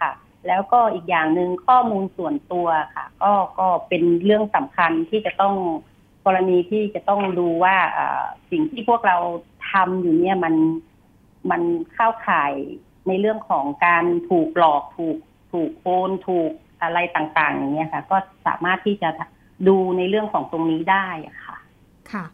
[0.00, 0.12] ค่ะ
[0.48, 5.54] แล้วก็อีกอย่างหนึ่งข้อมูลส่วนตัวค่ะ ก็ก็เป็นเรื่องสำคัญที่จะต้อง
[6.26, 7.76] กรณีที่จะต้องดูว่า
[8.50, 9.16] สิ่งที่พวกเรา
[9.70, 10.54] ทำอยู่เนี่ยมัน
[11.50, 11.62] มัน
[11.94, 12.52] เข้าข่าย
[13.08, 15.16] ในเรื่องของการถูกหลอกถูก
[15.52, 16.50] ถูกโอนถูก
[16.82, 18.16] อะไรต่างๆอย่างเงี้ยค่ะ ก็
[18.46, 19.10] สามารถที่จะ
[19.68, 21.06] ดูในเรื่องของตรงนี้ได้
[21.46, 21.56] ค่ะ
[22.12, 22.24] ค่ะ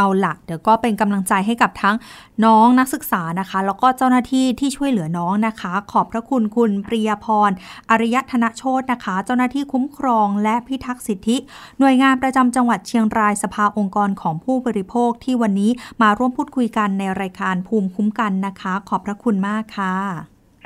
[0.00, 1.96] เอาละเดี๋ยวก็เป็นกำลังใจให้กับทั้ง
[2.44, 7.50] น้องนักศึกษานะคะ แล้วก็เจ้าหน้าที่ที่ช่วยเหลือน้องนะคะ ขอบพระคุณคุณปริยาพร
[7.90, 11.36] อริยธนโชตนะคะ เจ้าหน้าที่คุ้มครอง และพิทักษ์สิทธิ
[11.78, 15.70] หน่วยงานประจำจังหวัดเชียงรายสภาองค์กรของผู้บริโภคที่วันนี้
[16.02, 19.94] มาร่วมพูดคุยกันในรายการภูมิคุ้มกันนะคะ ขอบพระคุณมากค่ะ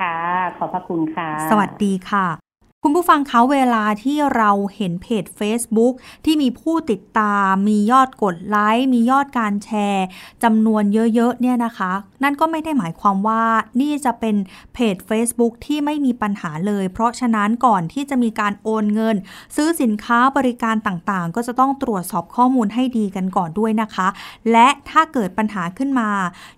[0.01, 0.17] ค่ะ
[0.57, 2.52] ขอบพระคุณค่ะ สวัสดีค่ะ
[2.85, 5.93] คุณผู้ฟังคะเวลาที่เราเห็นเพจ Facebook
[6.25, 10.05] ที่มีผู้ติดตาม มียอดกดไลค์มียอดการแชร์
[10.43, 11.91] จำนวนเยอะๆเนี่ยนะคะ
[12.23, 13.43] นั่นก็ไม่ได้หมายความว่า
[13.81, 14.35] นี่จะเป็น
[14.73, 19.15] เพจ Facebook ที่ไม่มีปัญหาเลย เพราะฉะนั้นก่อนที่จะมีการโอนเงิน
[19.55, 24.07] ซื้อสินค้าบริการต่างๆ ก็จะต้องตรวจสอบข้อมูลให้ดีกันก่อนด้วยนะคะ
[24.51, 26.09] และถ้าเกิดปัญหาขึ้นมา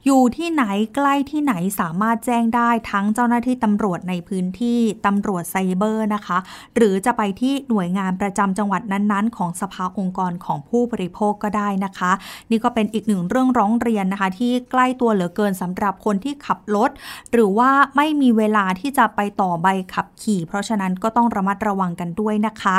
[0.06, 0.64] อยู่ที่ไหน
[0.96, 6.38] ใกล้ที่ไหนสามารถแจ้งได้ทั้งเจ้าหน้าที่ตำรวจในพื้นที่ตำรวจไซเบอร์นะคะ
[6.76, 12.12] หรือจะไปที่หน่วยงานประจำจังหวัดนั้นๆ ของสภาองค์กรของผู้บริโภคก็ได้นะคะ
[12.50, 16.90] นี่ก็เป็นอีกหนึ่งเรื่องร้องเรียนนะคะ ที่ใกล้ตัวเหลือเกินสำหรับคนที่ขับรถ
[17.32, 22.78] หรือว่าไม่มีเวลาที่จะไปต่อใบขับขี่ เพราะฉะนั้นก็ต้องระมัดระวังกันด้วยนะคะ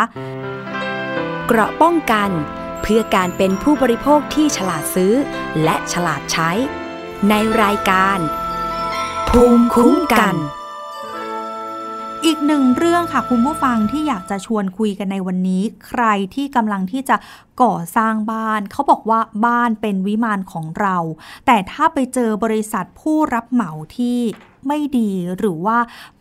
[1.46, 2.30] เกราะป้องกัน
[2.82, 5.12] เพื่อการเป็นผู้บริโภคที่ฉลาดซื้อ
[5.62, 6.50] และฉลาดใช้
[7.28, 8.18] ในรายการ
[9.28, 10.34] ภูมิคุ้มกัน
[12.28, 17.16] อีกหนึ่งเรื่องค่ะคุณผู้ฟังที่อยากจะชวนคุยกันในวันนี้ ใครที่กำลังที่จะ
[17.62, 20.96] ก่อสร้างบ้าน เขาบอกว่าบ้านเป็นวิมานของเรา
[21.46, 24.20] แต่ถ้าไปเจอบริษัทผู้รับเหมาที่
[24.66, 25.78] ไม่ดี หรือว่า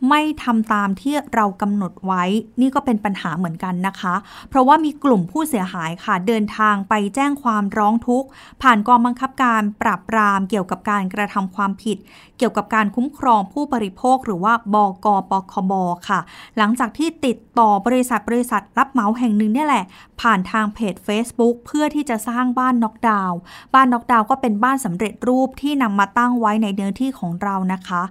[0.10, 2.23] ไม่ทำตามที่เรากำหนดไว้
[2.62, 4.15] นี่ก็เป็นปัญหาเหมือนกันนะคะ
[4.49, 8.27] เพราะว่ามีกลุ่มผู้เสียหายค่ะเดินทางไปแจ้งความร้องทุกข์
[8.62, 11.97] ผ่านกองบังคับการปราบปรามเกี่ยวกับการกระทำความผิด
[12.38, 15.73] เกี่ยวกับการคุ้มครองผู้บริโภค หรือว่าบกปคบ
[16.10, 16.19] ค่ะ
[16.58, 19.86] หลังจากที่ติดต่อบริษัทบริษัทรับเหมาแห่งหนึ่งเนี่ยแหละ
[20.21, 23.38] ผ่านทางเพจ Facebook เพื่อที่จะสร้างบ้านน็อกดาวน์
[23.73, 28.01] บ้านน็อกดาวน์ก็เป็นบ้านสำเร็จรูปที่นำมาตั้งไว้ในเนื้อที่ของเรานะคะ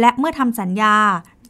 [0.00, 0.96] และเมื่อทำสัญญา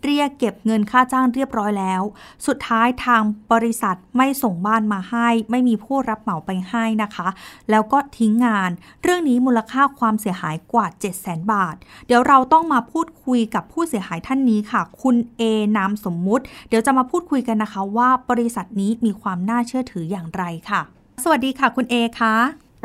[0.04, 2.02] เรียกเก็บเงินค่าจ้างเรียบร้อยแล้ว
[2.46, 7.28] สุดท้ายทางบริษัทไม่ส่งบ้านมาให้ ไม่มีผู้รับเหมาไปให้นะคะ
[7.70, 8.70] แล้วก็ทิ้งงาน
[9.02, 15.42] เรื่องนี้มูลค่าความเสียหายกว่า 7 0 0 0 0 0บาท เดี๋ยวเราต้องมาพูดคุยกับผู้เสียหายท่านนี้ค่ะ คุณเอ
[15.76, 20.80] นามสมมุติ เดี๋ยวจะมาพูดคุยกันนะคะว่าบริษัทนี้มีความน่าเชื่อถืออย่างไรค่ะ
[21.24, 22.34] สวัสดีค่ะ คุณเอคะ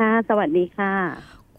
[0.02, 0.92] ่ะ สวัสดีค่ะ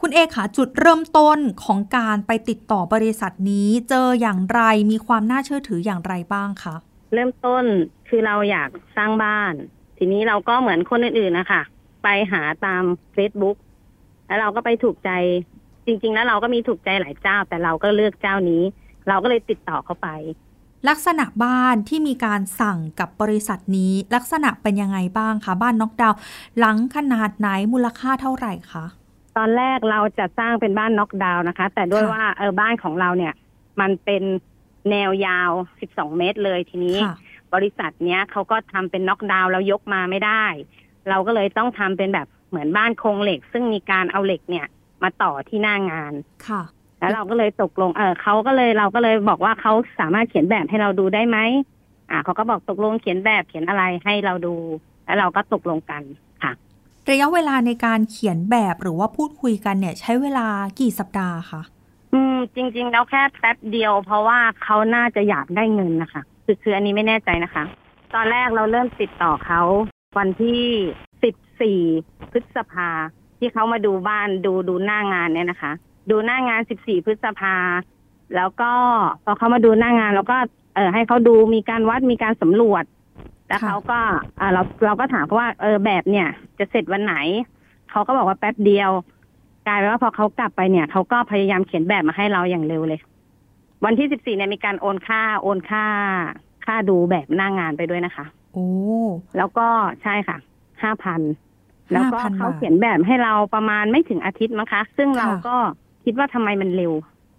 [0.03, 4.61] คุณเอค่ะจุดเริ่มต้นของการไปติดต่อบริษัทนี้เจออย่างไร
[4.91, 6.75] มีความน่าเชื่อถืออย่างไรบ้างคะ
[7.13, 7.65] เริ่มต้น
[8.09, 9.53] คือเราอยากสร้างบ้าน
[9.97, 11.61] ทีนี้เราก็เหมือนคนอื่นๆนะคะ
[12.03, 12.83] ไปหาตาม
[13.15, 13.57] Facebook
[14.27, 15.11] แล้วเราก็ไปถูกใจ
[15.85, 18.63] จริง ๆ แล้วเราก็มีถูกใจหลายเจ้า แต่เราก็เลือกเจ้านี้
[19.07, 20.09] เราก็เลยติดต่อเขาไป
[20.89, 26.17] ลักษณะบ้านที่มีการสั่งกับบริษัทนี้ ลักษณะเป็นยังไงบ้างคะบ้านน็อกดาวน์
[26.59, 28.85] หลังขนาดไหนมูลค่าเท่าไหร่คะ
[29.37, 33.33] ตอนแรกเราจะสร้างเป็นบ้านน็อกดาวน์นะคะ แต่ด้วยค่ะว่าเออบ้านของเราเนี่ย
[33.81, 34.23] มันเป็น
[34.91, 35.51] แนวยาว
[35.85, 37.15] 12 เมตรเลยทีนี้ค่ะ
[37.53, 40.45] บริษัทเนี้ยเขาก็ทำเป็นน็อกดาวน์แล้วยกมาไม่ได้
[41.09, 44.67] เราก็เลยต้องทำเป็นแบบเหมือนบ้านโครงเหล็ก ซึ่งมีการเอาเหล็กเนี่ย
[45.03, 46.13] มาต่อที่หน้างาน
[46.47, 46.61] ค่ะ
[46.99, 51.37] แล้วเราก็เลยตกลง เออเขาก็เลยเราก็เลยบอกว่าเขาสามารถเขียนแบบให้เราดูได้ไหม
[52.09, 54.55] อ่าเขาก็บอกตกลงเขียนแบบเขียนอะไรให้เราดู
[55.05, 56.30] แล้วเราก็ตกลงกันค่ะ
[57.09, 60.47] ระยะเวลาในการเขียนแบบหรือว่าพูดคุยกันเนี่ย ใช้เวลา
[60.79, 61.61] กี่สัปดาห์คะ
[62.13, 67.63] อืม จริง ๆ แล้วแค่แป๊บเดียว เพราะว่าเขาน่าจะอยากได้เงินนะคะคือคืออันนี้ไม่แน่ใจนะคะ
[68.15, 69.61] ตอนแรกเราเริ่มติดต่อเขา
[70.17, 70.63] วันที่
[71.23, 71.79] สิบสี่
[72.31, 72.89] พฤษภา
[73.39, 75.71] ที่เขามาดูบ้านดูดูหน้างานเนี่ยนะคะ
[76.09, 77.55] ดูหน้างานสิบสี่พฤษภา
[78.35, 78.71] แล้วก็
[79.23, 80.37] พอเขามาดูหน้างานเราก็
[80.75, 82.83] เออให้เขาดูมีการวัดมีการสำรวจ
[83.51, 83.99] แล้วค่ะเขาก็
[84.39, 86.27] อ่าเราเราก็ถามเขาว่าเออแบบเนี่ย
[86.59, 87.15] จะเสร็จวันไหน
[87.91, 88.91] เขาก็บอกว่าแป๊บเดียว
[89.67, 92.99] กลายเป็นว่าพอเขากลับไปเนี่ยเขาก็พยายามเขียนแบบมาให้เราอย่างเร็วเลย
[93.85, 95.85] วันที่สิบสี่เนี่ยมีการโอนค่าโอนค่า
[96.65, 98.67] ค่าดูแบบหน้างานไปด้วยนะคะโอ้
[99.37, 99.67] แล้วก็
[100.03, 100.37] ใช่ค่ะ
[100.81, 101.21] ห้าพัน
[101.93, 105.57] แล้วก็5,000เขาบาทเขียนแบบให้เราประมาณไม่ถึงอาทิตย์มั้งคะ ซึ่งเราค่ะก็
[106.05, 106.93] คิดว่าทำไมมันเร็ว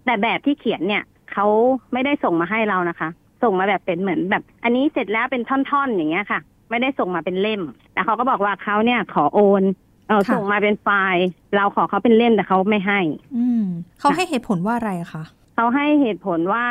[0.04, 1.46] แต่แบบที่เขียนเนี่ยเขา
[1.92, 3.08] ไม่ได้ส่งมาให้เรานะคะ
[3.42, 9.62] ส่งมาแบบเป็นเหมือนแบบ อันนี้เสร็จแล้วเป็นท่อนๆอย่างเงี้ยค่ะ ไม่ได้ส่งมาเป็นเล่มแต่เขาก็บอกว่าเขาเนี่ยขอโอน
[10.08, 11.24] เออส่งมาเป็นไฟล์
[11.56, 13.00] เราขอเขาเป็นเล่มแต่เขาไม่ให้
[13.36, 13.64] อืม
[14.00, 15.24] เขาให้เหตุผลว่าอะไรคะ
[15.54, 16.66] เขาให้เหตุผลว่า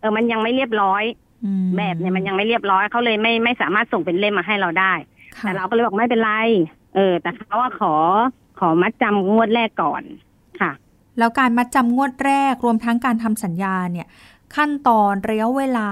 [0.00, 1.02] เออมันยังไม่เรียบร้อย
[1.44, 4.92] อืมแบบเนี่ยมันยังไม่เรียบร้อยเขาเลยไม่ไม่สามารถส่งเป็นเล่มมาให้เราได้
[5.36, 6.32] ค่ะแต่เราก็เลยบอกไม่เป็นไร
[6.94, 7.94] เออ แต่เขาว่าขอ
[8.58, 10.02] ขอมัดจำงวดแรกก่อน
[10.60, 10.72] ค่ะ
[11.18, 14.06] แล้วการมัดจำงวดแรกรวมทั้งการทำสัญญาเนี่ย
[14.56, 15.88] ขั้นตอนระยะเวลา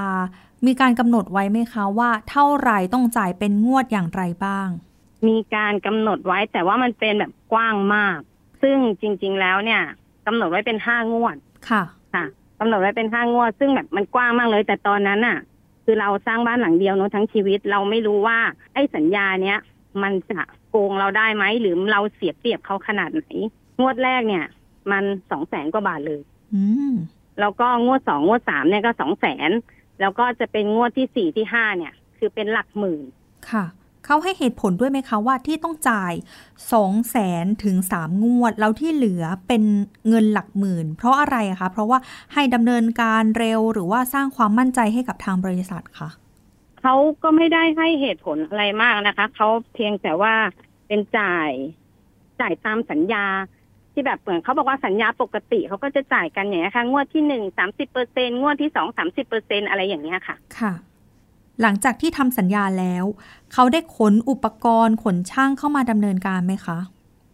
[0.66, 4.68] มีการกำหนดไว้ไหมคะว่า เท่าไหร่ต้องจ่ายเป็นงวดอย่างไรบ้าง
[5.28, 8.18] มีการกำหนดไว้แต่ว่ามันเป็นแบบกว้างมาก
[8.62, 9.82] ซึ่งจริง ๆ แล้วเนี่ย
[10.26, 11.36] กำหนดไว้เป็นห้างวด
[11.68, 11.82] ค่ะ
[12.14, 12.24] ค่ะ
[12.58, 15.38] กำหนดไว้เป็นห้างวด ซึ่งแบบมันกว้างมากเลย แต่ตอนนั้นน่ะ
[15.84, 18.38] คือเราสร้างบ้านหลังเดียวเนอะทั้งชีวิตเราไม่รู้ว่า
[18.74, 19.58] ไอ้สัญญาเนี้ย
[20.02, 23.26] มันจะโกงเราได้ไหมหรือเราเสียเปรียบเขาขนาดไหน
[23.80, 24.44] งวดแรกเนี่ย
[24.90, 26.20] มันสองแสนกว่าบาทเลย
[26.54, 26.94] อืม
[27.40, 29.50] แล้วก็งวดสองงวดสามเนี่ยก็สองแสน
[30.00, 33.04] แล้วก็จะเป็นงวดที่สี่ที่ห้าเนี่ย คือเป็นหลักหมื่น
[33.50, 33.64] ค่ะ
[34.06, 36.12] เขาให้เหตุผลด้วยไหมคะว่าที่ต้องจ่าย
[36.72, 39.62] สองแสนถึงสามงวด แล้วที่เหลือเป็น
[40.08, 41.98] เงินหลักหมื่น เพราะอะไรอะคะ เพราะว่า
[42.34, 46.08] ให้ดำเนินการเร็วหรือว่าสร้างความมั่นใจให้กับทางบริษัทค่ะ
[46.80, 50.34] เขาก็ไม่ได้ให้เหตุผลอะไรมากนะคะ เขาเพียงแต่ว่า
[50.86, 51.50] เป็นจ่าย
[52.40, 53.24] จ่ายตามสัญญา
[53.92, 60.72] ที่แบบเหมือนเขาบอกว่าสัญญาปกติเขาก็จะจ่ายกันอย่างนี้ยค่ะ งวดที่หนึ่งสามสิบเปอร์เซ็นงวดที่สองสามสิบเปอร์เซ็นอะไรอย่างเงี้ยค่ะ ค่ะ
[61.62, 63.04] หลังจากที่ทำสัญญาแล้ว
[63.52, 66.78] เขาได้ขนอุปกรณ์ขนช่างเข้ามาดำเนินการไหมคะ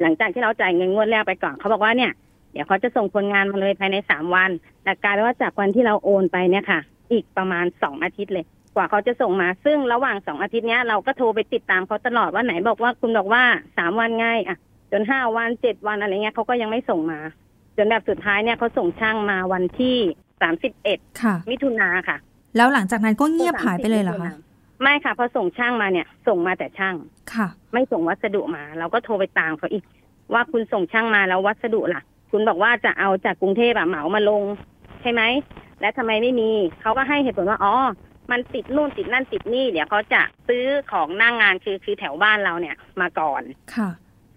[0.03, 2.13] หลังจากที่เราจ่ายเงินงวดแรกไปก่อนเขาบอกว่าเนี่ย
[2.53, 4.51] เดี๋ยวเขาจะส่งคนงานมาเลยภายในสามวัน
[4.85, 6.81] แต่กลายเป็นว่าจากวันที่เราโอนไปเนี่ยค่ะ
[7.13, 8.45] อีกประมาณสองอาทิตย์เลย
[8.75, 13.43] กว่าเขาจะส่งมา ซึ่งระหว่างสองอาทิตย์เนี้ยเราก็โทรไปติดตามเขาตลอดว่าไหนบอกว่าคุณบอกว่า
[13.77, 14.57] สามวันไงอะ
[14.93, 17.21] จนห้าวันเจ็ดวันอะไรเงี้ยเขาก็ยังไม่ส่งมา
[17.77, 19.97] จนแบบสุดท้ายเนี่ยเขาส่งช่างมาวันที่
[20.41, 22.17] สามสิบเอ็ดค่ะมิถุนาค่ะ
[22.57, 24.33] แล้วหลังจากนั้นก็เงียบหายไปเลยเหรอคะ
[24.83, 26.95] ไม่ค่ะพอส่งช่างมาเนี่ย ส่งมาแต่ช่าง
[27.35, 29.85] ค่ะ ไม่ส่งวัสดุมา เราก็โทรไปตามเขาอีก
[30.33, 34.43] ว่าคุณส่งช่างมาแล้ววัสดุล่ะ คุณบอกว่าจะเอาจากกรุงเทพอะเหมามาลง
[35.03, 35.23] ใช่ไหม
[35.81, 37.75] และทำไมไม่มีเขาก็ให้เหตุผลว่าอ๋อ
[38.31, 43.43] มันติดนู่นติดนั่นติดนี่เดี๋ยวเขาจะซื้อของหน้างงานคือคือแถวบ้านเราเนี่ยมาก่อน
[43.75, 43.89] ค่ะ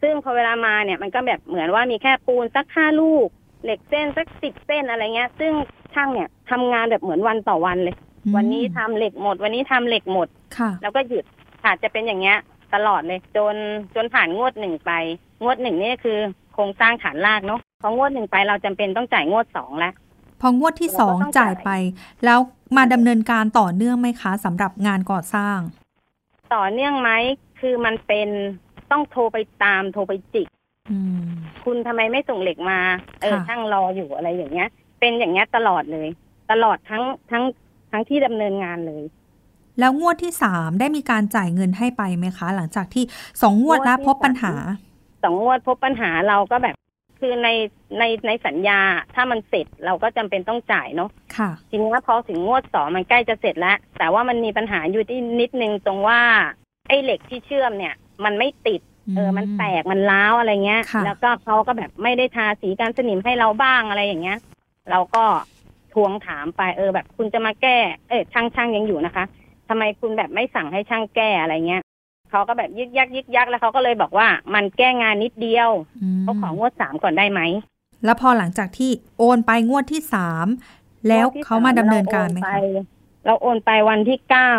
[0.01, 3.27] ซึ่งพอเวลามาเนี่ยมันก็แบบเหมือนว่ามีแค่ปูนสักห้าลูก
[3.63, 5.53] เหล็กเส้นสักสิบเส้นอะไรเงี้ย ซึ่ง
[5.93, 7.95] ช่างเนี่ยทำงานแบบเหมือนวันต่อวันเลย
[8.35, 11.23] วันนี้ทำเหล็กหมด วันนี้ทำเหล็กหมดค่ะแล้วก็หยุด
[11.65, 12.37] อาจจะเป็นอย่างเงี้ย
[12.73, 13.55] ตลอดเลย จน
[13.95, 14.91] จนผ่านงวดหนึ่งไป
[15.43, 16.17] งวดหนึ่งนี่คือ
[16.53, 19.93] โครงสร้างฐานรากเนาะพองวดหนึ่งไปเราจำเป็นต้องจ่ายงวดสองแล้ว
[20.41, 21.71] พองวดที่สองเราก็ต้องจ่ายจ่ายไป
[22.25, 22.39] แล้ว
[22.77, 25.57] มาดำเนินการต่อเนื่องไหมคะสำหรับงานก่อสร้าง
[26.55, 27.09] ต่อเนื่องไหม
[27.59, 28.29] คือมันเป็น
[28.91, 30.47] ต้องโทรไปตามโทรไปจิก
[30.91, 31.29] อืม
[31.65, 32.79] คุณทำไมไม่ส่งเหล็กมา
[33.21, 36.07] เออค่ะช่างรออยู่อะไรอย่างเงี้ย เป็นอย่างเงี้ยตลอดเลย
[36.51, 37.43] ตลอดทั้งทั้ง
[37.91, 39.03] ทั้งที่ดำเนินงานเลย
[39.79, 43.03] แล้วงวดที่สามได้มีการจ่ายเงินให้ไปไหมคะ หลังจากที่
[43.41, 44.53] สองงวดแล้วงวดที่พบปัญหา
[45.23, 46.75] สองงวดพบปัญหาเราก็แบบ
[47.19, 47.49] คือใน
[47.99, 48.79] ในในสัญญา
[49.15, 56.19] ถ้ามันเสร็จเราก็จำเป็นต้องจ่ายเนาะค่ะทีนี้พอถึงงวดสองมันใกล้จะเสร็จแล้ว แต่ว่ามันมีปัญหาอยู่ที่นิดนึงตรงว่า
[56.87, 58.81] ไอ้เหล็กที่เชื่อมเนี่ย มันไม่ติด
[59.15, 64.37] เออ มันแตกมันล้าวอะไรเงี้ยค่ะแล้วก็เขาก็แบบไม่ได้ทาสีการสนิมให้เราบ้างอะไรอย่างเงี้ย
[64.91, 65.23] เราก็
[65.93, 67.77] ทวงถามไปเออ แบบคุณจะมาแก้
[68.09, 69.25] เออช่างช่างยังอยู่นะคะ
[69.67, 71.83] ทำไมคุณแบบไม่สั่งให้ช่างแก้อะไรเงี้ย
[72.29, 75.69] เขาก็แบบยึกยักยึกยักแล้วเขาก็เลยบอกว่ามันแก้งานนิดเดียว
[76.03, 77.41] อืมเขาของวดสามก่อนได้ไหม
[78.05, 80.47] แล้วพอหลังจากที่โอนไปงวดที่สาม
[81.07, 82.51] แล้วเขามาดำเนินการไหมเโอนคะไป
[83.25, 84.51] เราโอนไปวันที่เก้า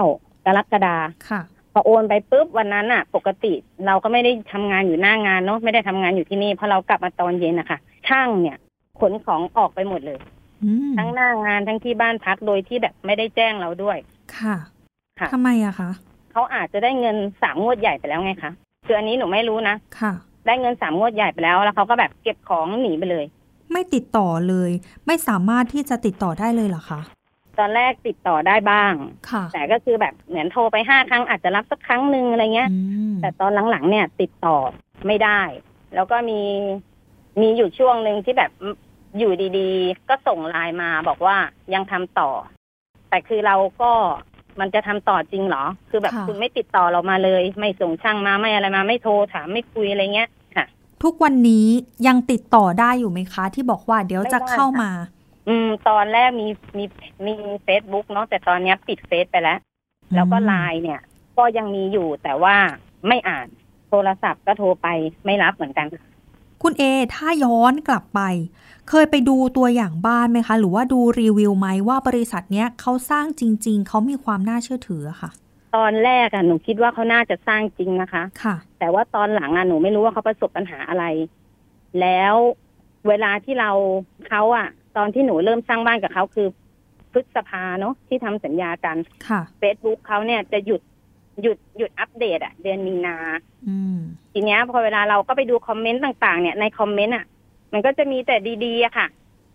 [0.46, 0.96] กรกฎา
[1.29, 1.40] ค่ะ
[1.73, 3.53] พอโอนไปปุ๊บวันนั้นอะปกติ
[3.87, 8.57] เราก็ไม่ได้ทำงานอยู่หน้างานเนาะไม่ได้ทำงานอยู่ที่นี่เพราะเรากลับมาตอนเย็นนะคะช่างเนี่ย
[9.01, 10.19] ขนของออกไปหมดเลย
[10.65, 13.99] อืมทั้งหน้างานทั้งที่บ้านพักโดยที่แบบไม่ได้แจ้งเราด้วย
[14.37, 14.57] ค่ะ
[15.21, 15.91] ค่ะทำไมอะคะ
[16.33, 18.53] เขาอาจจะได้เงินสามงวดใหญ่ไปแล้วไงคะ
[18.87, 20.13] คืออันนี้หนูไม่รู้นะค่ะ
[20.47, 23.25] ได้เงินสามงวดใหญ่ไปแล้ว แล้วเขาก็แบบเก็บของหนีไปเลย
[23.73, 24.71] ไม่ติดต่อเลย
[25.07, 27.01] ไม่สามารถที่จะติดต่อได้เลยเหรอคะ
[27.59, 28.93] ตอนแรกติดต่อได้บ้าง
[29.31, 32.79] ค่ะแต่ก็คือแบบเหมือนโทรไปห้าครั้งอาจจะรับสักครั้งหนึ่งอะไรเงี้ยอื
[33.12, 34.57] มแต่ตอนหลังๆเนี่ย ติดต่อ
[35.07, 35.41] ไม่ได้
[35.95, 36.41] แล้วก็มี
[37.41, 38.51] มีอยู่ช่วงหนึ่งที่แบบ
[39.19, 41.37] อยู่ดีๆ ก็ส่งไลน์มาบอกว่า
[41.75, 42.31] ยังทำต่อ
[43.09, 43.91] แต่คือเราก็
[44.61, 50.67] มันจะทำต่อจริงเหรอ คือแบบคุณไม่ติดต่อเรามาเลย ไม่ส่งช่างมาไม่อะไรมา ไม่โทรถามไม่คุยอะไรเงี้ยค่ะ
[51.03, 51.67] ทุกวันนี้
[52.07, 54.91] ยังติดต่อได้อยู่ไหมคะ ที่บอกว่าเดี๋ยวจะไม่ได้เข้ามา
[55.49, 56.47] อืม ตอนแรกมี
[56.79, 56.85] มี
[57.27, 59.59] มีเฟซบุ๊กเนาะแต่ตอนเนี้ยปิดเฟซไปแล้ว
[60.15, 61.01] แล้วก็อืมไลน์เนี่ย
[61.39, 62.57] ก็ยังมีอยู่แต่ว่า
[63.09, 63.49] ไม่อ่าน
[63.89, 64.89] โทรศัพท์ก็โทรไป
[65.25, 65.87] ไม่รับเหมือนกัน
[66.63, 66.83] คุณเอ
[67.15, 68.21] ถ้าย้อนกลับไป
[68.89, 75.31] เคยไปดูตัวอย่างบ้านไหมคะ หรือว่าดูรีวิวไหมว่าบริษัทเนี้ยเขาสร้างจริง ๆ เขามีความน่าเชื่อถืออะค่ะ
[75.77, 81.05] ตอนแรกอะหนูคิดว่าเขาน่าจะสร้างจริงนะคะ ค่ะ แต่ว่าตอนหลังอะหนูไม่รู้ว่าเขาประสบปัญหาอะไร
[82.01, 82.35] แล้ว
[83.09, 83.71] เวลาที่เรา
[84.29, 86.49] เขาอะ ตอนที่หนูเริ่มสร้างบ้านกับเขาคือ
[87.13, 88.97] พฤษภาเนาะที่ทำสัญญากัน
[89.29, 90.81] ค่ะเฟซบุ๊กเขาเนี่ยจะหยุด
[91.43, 93.17] หยุดหยุดอัปเดตอะเดือนมีนา
[93.69, 93.99] อืม
[94.33, 97.25] ทีเนี้ยพอเวลาเราก็ไปดูคอมเมนต์ต่าง ๆ เนี่ยในคอมเมนต์อะ
[97.73, 99.07] มันก็จะมีแต่ดีๆอะค่ะ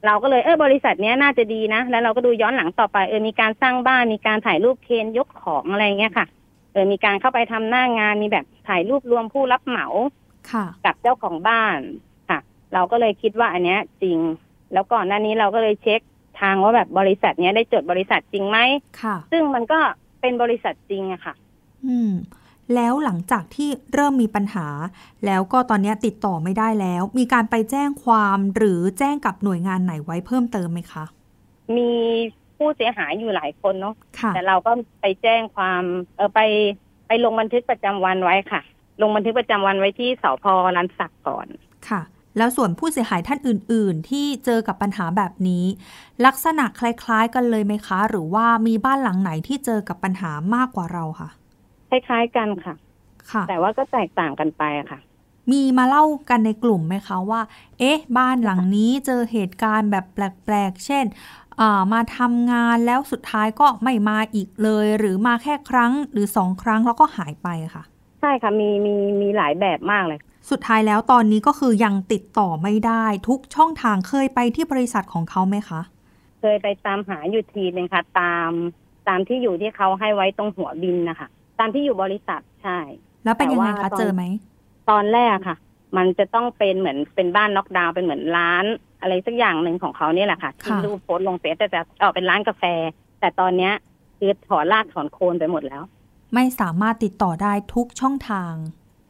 [0.06, 6.26] เราก็เลยเออบริษัทเนี้ยน่าจะดีนะ แล้วเราก็ดูย้อนหลังต่อไปเออมีการสร้างบ้านมีการถ่ายรูปเคนยกของอะไรเงี้ยค่ะ
[6.72, 9.88] เออมีการเข้าไปทำหน้างานมีแบบถ่ายรูปรวมผู้รับเหมา
[10.52, 11.80] ค่ะ กับเจ้าของบ้าน
[12.30, 12.40] ค่ะ
[12.74, 14.18] เราก็เลยคิดว่าอันเนี้ยจริง
[14.74, 16.02] แล้วก่อนหน้านี้เราก็เลยเช็ค
[16.42, 18.58] ทางว่าแบบบริษัทเนี้ยได้จดบริษัทจริงไหม
[19.02, 19.80] ค่ะ ซึ่งมันก็
[20.22, 21.34] เป็นบริษัทจริงอะค่ะ
[21.86, 22.12] อืม
[22.76, 24.68] แล้วหลังจากที่เริ่มมีปัญหา
[25.26, 31.06] แล้วก็ตอนเนี้ยติดต่อไม่ได้แล้ว มีการไปแจ้งความหรือแจ้งกับหน่วยงานไหนไว้เพิ่มเติมไหมคะ
[31.78, 31.90] มี
[32.58, 35.84] ผู้เสียหายอยู่หลายคนเนาะค่ะแต่เราก็ไปแจ้งความ
[36.18, 36.42] เออไป
[37.08, 38.62] ไปลงบันทึกประจำวันไว้ค่ะ
[39.02, 41.48] ลงบันทึกประจำวันไว้ที่สพรันสักก่อน
[41.90, 42.02] ค่ะ
[42.38, 45.66] แล้วส่วนผู้เสียหายท่านอื่น ๆ ที่เจอกับปัญหาแบบนี้
[46.26, 51.30] ลักษณะคล้าย ๆ กันเลยไหมคะ หรือว่ามีบ้านหลังไหนที่เจอกับปัญหามากกว่าเราค่ะ
[51.90, 52.76] คล้าย ๆ กันค่ะ
[53.32, 55.00] ค่ะ แต่ว่าก็แตกต่างกันไปอะค่ะ
[55.52, 57.42] มีมาเล่ากันในกลุ่มไหมคะว่า
[57.80, 61.06] เอ๊ะ บ้านหลังนี้เจอเหตุการณ์แบบแปลก ๆ เช่น
[61.60, 67.84] อ่ามาทำงานแล้วสุดท้ายก็ไม่มาอีกเลย หรือมาแค่ครั้งหรือสองครั้งแล้วก็หายไปค่ะ
[68.22, 75.82] ใช่ค่ะมีมีมีหลายแบบมากเลย สุดท้ายแล้วตอนนี้ก็คือยังติดต่อไม่ได้ทุกช่องทางเคยไปที่บริษัทของเขาไหมคะ
[76.42, 78.52] เคยไปตามหาอยู่ทีนึงค่ะ ตาม
[79.08, 81.28] ตามที่อยู่ที่เขาให้ไว้ตรงหัวบินนะคะ
[81.60, 82.80] ตามที่อยู่บริษัทใช่
[83.24, 84.24] แล้วเป็นยังไงแต่ว่าคะตอนเจอไหม
[84.90, 85.58] ตอนแรกค่ะ
[85.98, 88.66] มันจะต้องเป็นเหมือนเป็นบ้านน็อกดาวน์เป็นเหมือนร้าน
[89.02, 92.64] อะไรสักอย่างหนึ่งของเขาเนี่ยแหละค่ะที่ค่ะรูปโพสต์ลงเฟซแต่จะออกเป็นร้านกาแฟ
[93.20, 93.74] แต่ตอนเนี้ย
[94.18, 95.84] คือถอนรากถอนโคนไปหมดแล้ว
[96.34, 98.54] ไม่สามารถติดต่อได้ทุกช่องทาง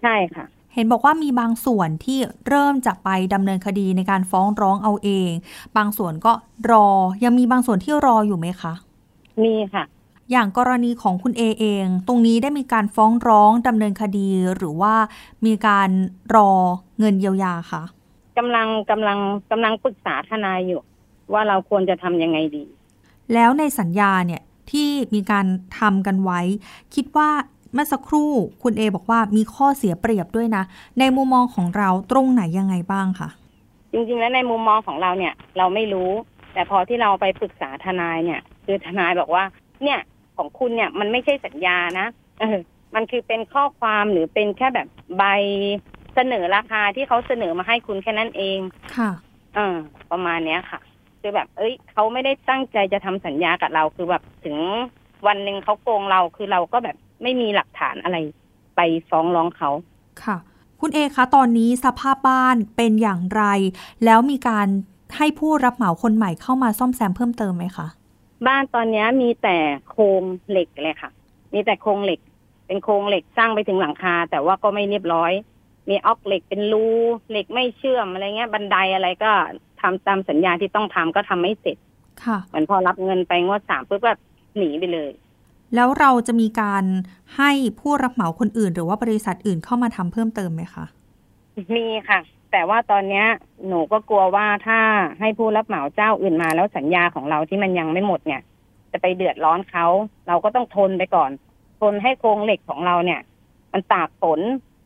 [0.04, 0.46] ใช่ค่ะ
[0.78, 5.32] เห็นบอกว่ามีบางส่วนที่เริ่มจะไปดำเนินคดีในการฟ้องร้องเอาเอง
[5.78, 6.32] บางส่วนก็
[6.72, 6.88] รอ
[7.24, 8.74] ยังมีบางส่วนที่รออยู่ไหมคะ
[9.44, 9.84] มีค่ะ
[10.32, 14.94] อย่างกรณีของคุณเอเอง ตรงนี้ได้มีการฟ้องร้องดำเนินคดีหรือว่า
[15.46, 15.90] มีการ
[16.36, 16.50] รอ
[17.00, 17.84] เงินเยียวยาคะ
[18.38, 19.20] กำลังกำลัง
[19.52, 20.82] กำลังปรึกษาทนายอยู่
[21.34, 22.66] ว่าเราควรจะทำยังไงดี
[23.34, 25.46] แล้วในสัญญาเนี่ยที่มีการ
[25.80, 26.42] ทำกันไว้
[26.96, 27.30] คิดว่า
[27.74, 28.32] เมื่อสักครู่
[28.64, 30.64] คุณเอบอกว่ามีข้อเสียเปรียบด้วยนะ
[31.00, 33.30] ในมุมมองของเราตรงไหนยังไงบ้างคะ
[33.92, 36.12] จริงๆแล้วในมุมมองของเราเนี่ย เราไม่รู้
[36.54, 39.44] แต่พอที่เราไปปรึกษาทนายเนี่ย คือทนายบอกว่า
[39.84, 40.00] เนี่ย
[40.38, 42.08] ของคุณเนี่ยมันไม่ใช่สัญญานะ
[42.40, 42.58] เออ
[42.96, 45.24] มันคือเป็นข้อความหรือเป็นแค่แบบใบ
[46.16, 48.60] เสนอราคาที่เขาเสนอมาให้คุณแค่นั้นเอง
[48.96, 49.10] ค่ะ
[49.56, 49.76] เออ
[50.12, 50.80] ประมาณเนี้ยค่ะ
[51.22, 54.58] คือแบบ เอ้ยเขาไม่ได้ตั้งใจจะทำสัญญากับเรา คือแบบถึง
[55.28, 58.18] วันหนึ่งเขาโกงเรา คือเราก็แบบ ไม่มีหลักฐานอะไร
[58.76, 59.70] ไปฟ้องร้องเขา
[60.24, 60.38] ค่ะ
[60.82, 63.44] คุณเอคะตอนนี้สภาพบ้านเป็นอย่างไร
[64.06, 64.68] แล้วมีการ
[65.18, 67.88] ให้ผู้รับเหมาคนใหม่เข้ามาซ่อมแซมเพิ่มเติมไหมคะ
[68.48, 69.58] บ้านตอนเนี้ยมีแต่
[69.90, 71.12] โครงเหล็กเลยค่ะ
[71.54, 72.20] มีแต่โครงเหล็ก
[72.68, 75.32] เป็นโครงเหล็กสร้างไปถึงหลังคา แต่ว่าก็ไม่เรียบร้อย
[75.90, 76.86] มีออกเหล็กเป็นรู
[77.30, 79.32] เหล็กไม่เชื่อมอะไรเงี้ย บันไดอะไรก็
[79.82, 81.78] ทำตามสัญญาที่ต้องทำก็ทำไม่เสร็จ
[82.24, 84.14] ค่ะ เหมือนพอรับเงินไปงวดสามปุ๊บก็
[84.58, 85.12] หนีไปเลย
[85.76, 86.84] แล้วเราจะมีการ
[87.38, 90.86] ให้ผู้รับเหมาคนอื่น หรือว่าบริษัทอื่นเข้ามาทำเพิ่มเติมไหมคะ
[91.76, 92.20] มีค่ะ
[92.52, 93.26] แต่ว่าตอนเนี้ย
[93.68, 94.80] หนูก็กลัวว่าถ้า
[95.20, 98.42] ให้ผู้รับเหมาเจ้าอื่นมาแล้วสัญญาของเราที่มันยังไม่หมดเนี่ย
[98.92, 99.86] จะไปเดือดร้อนเขา
[100.28, 101.32] เราก็ต้องทนไปก่อน
[101.82, 103.22] ทนให้โครงเหล็กของเราเนี่ย
[103.74, 104.40] มันตากฝน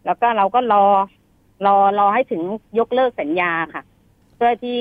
[0.06, 0.86] แล้วก็เราก็รอ
[1.66, 2.42] รอรอให้ถึง
[2.80, 3.84] ยกเลิกสัญญาค่ะ
[4.36, 4.80] เพื่อที่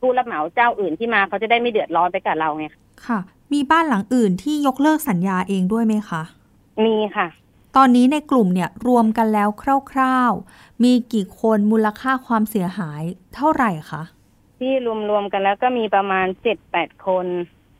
[0.00, 2.66] ผู้รับเหมาเจ้าอื่นที่มาเขาจะได้ไม่เดือดร้อนไปกับเราไง
[3.06, 3.18] ค่ะ
[3.52, 6.22] มีบ้านหลังอื่นที่ยกเลิกสัญญาเองด้วยไหมคะ
[6.84, 7.26] มีค่ะ
[7.76, 9.48] ตอนนี้ในกลุ่มเนี่ยรวมกันแล้ว
[9.92, 13.02] คร่าวๆ มีกี่คนมูลค่าความเสียหาย
[13.34, 14.02] เท่าไหร่คะ
[14.60, 14.72] ที่
[15.10, 17.26] รวมๆกันแล้วก็มีประมาณเจ็ดแปดคน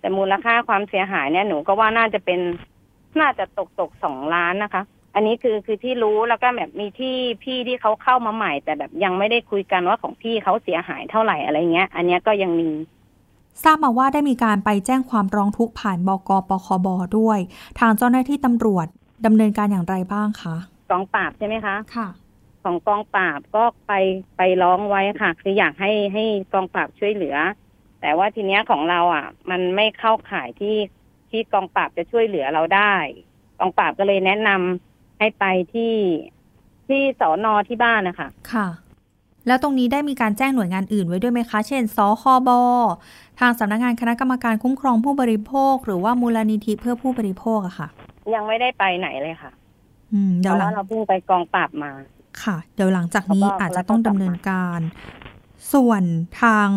[0.01, 2.41] แต่มูลค่าความเสียหายเนี่ยหนูก็ว่าน่าจะเป็น
[3.21, 4.83] น่าจะตกตกสองล้านนะคะ
[5.15, 12.71] อันนี้คือคือที่รู้แล้วก็แบบมีที่พี่ที่เขาเข้ามาใหม่ แต่แบบยังไม่ได้คุยกันว่าของพี่เขาเสียหายเท่าไหร่อะไรเงี้ย อันเนี้ยก็ยังมี
[13.65, 16.87] ทราบมาว่าได้มีการไปแจ้งความร้องทุกข์ผ่านบกปคบ
[17.19, 17.39] ด้วย
[17.81, 18.87] ทางเจ้าหน้าที่ตำรวจ
[19.27, 20.57] ดำเนินการอย่างไรบ้างคะ
[20.91, 22.09] กองปราบใช่ไหมคะค่ะ
[22.63, 23.93] ของกองปราบก็ไป
[24.37, 27.37] ไปร้องไว้ค่ะ คืออยากให้ให้กองปราบช่วยเหลือ
[28.01, 30.77] แต่ว่าทีเนี้ยของเราอะ มันไม่เข้าข่ายที่
[31.31, 32.95] ที่กองปราบจะช่วยเหลือเราได้
[33.59, 35.95] กองปราบก็เลยแนะนำให้ไปที่
[36.89, 38.67] ที่สอนอที่บ้านนะคะค่ะ
[39.47, 42.51] แล้วตรงนี้ได้มีการแจ้งหน่วยงานอื่นไว้ด้วยไหมคะ เช่น สคบ
[43.41, 47.89] ทางสำนักงานคณะกรรมการคุ้มครองผู้บริโภค หรือว่ามูลนิธิเพื่อผู้บริโภคอะค่ะ
[48.35, 49.53] ยังไม่ได้ไปไหนเลยค่ะ
[50.13, 51.91] อืมเพเดี๋ยวราะหลัว่างเราเพิ่งไปกองปราบมา
[52.43, 54.81] ค่ะ เดี๋ยวหลังจากนี้แล้วก็อาจจะต้องแล้วก็ดำเนินการ
[55.73, 56.03] ส่วน
[56.43, 56.69] ทาง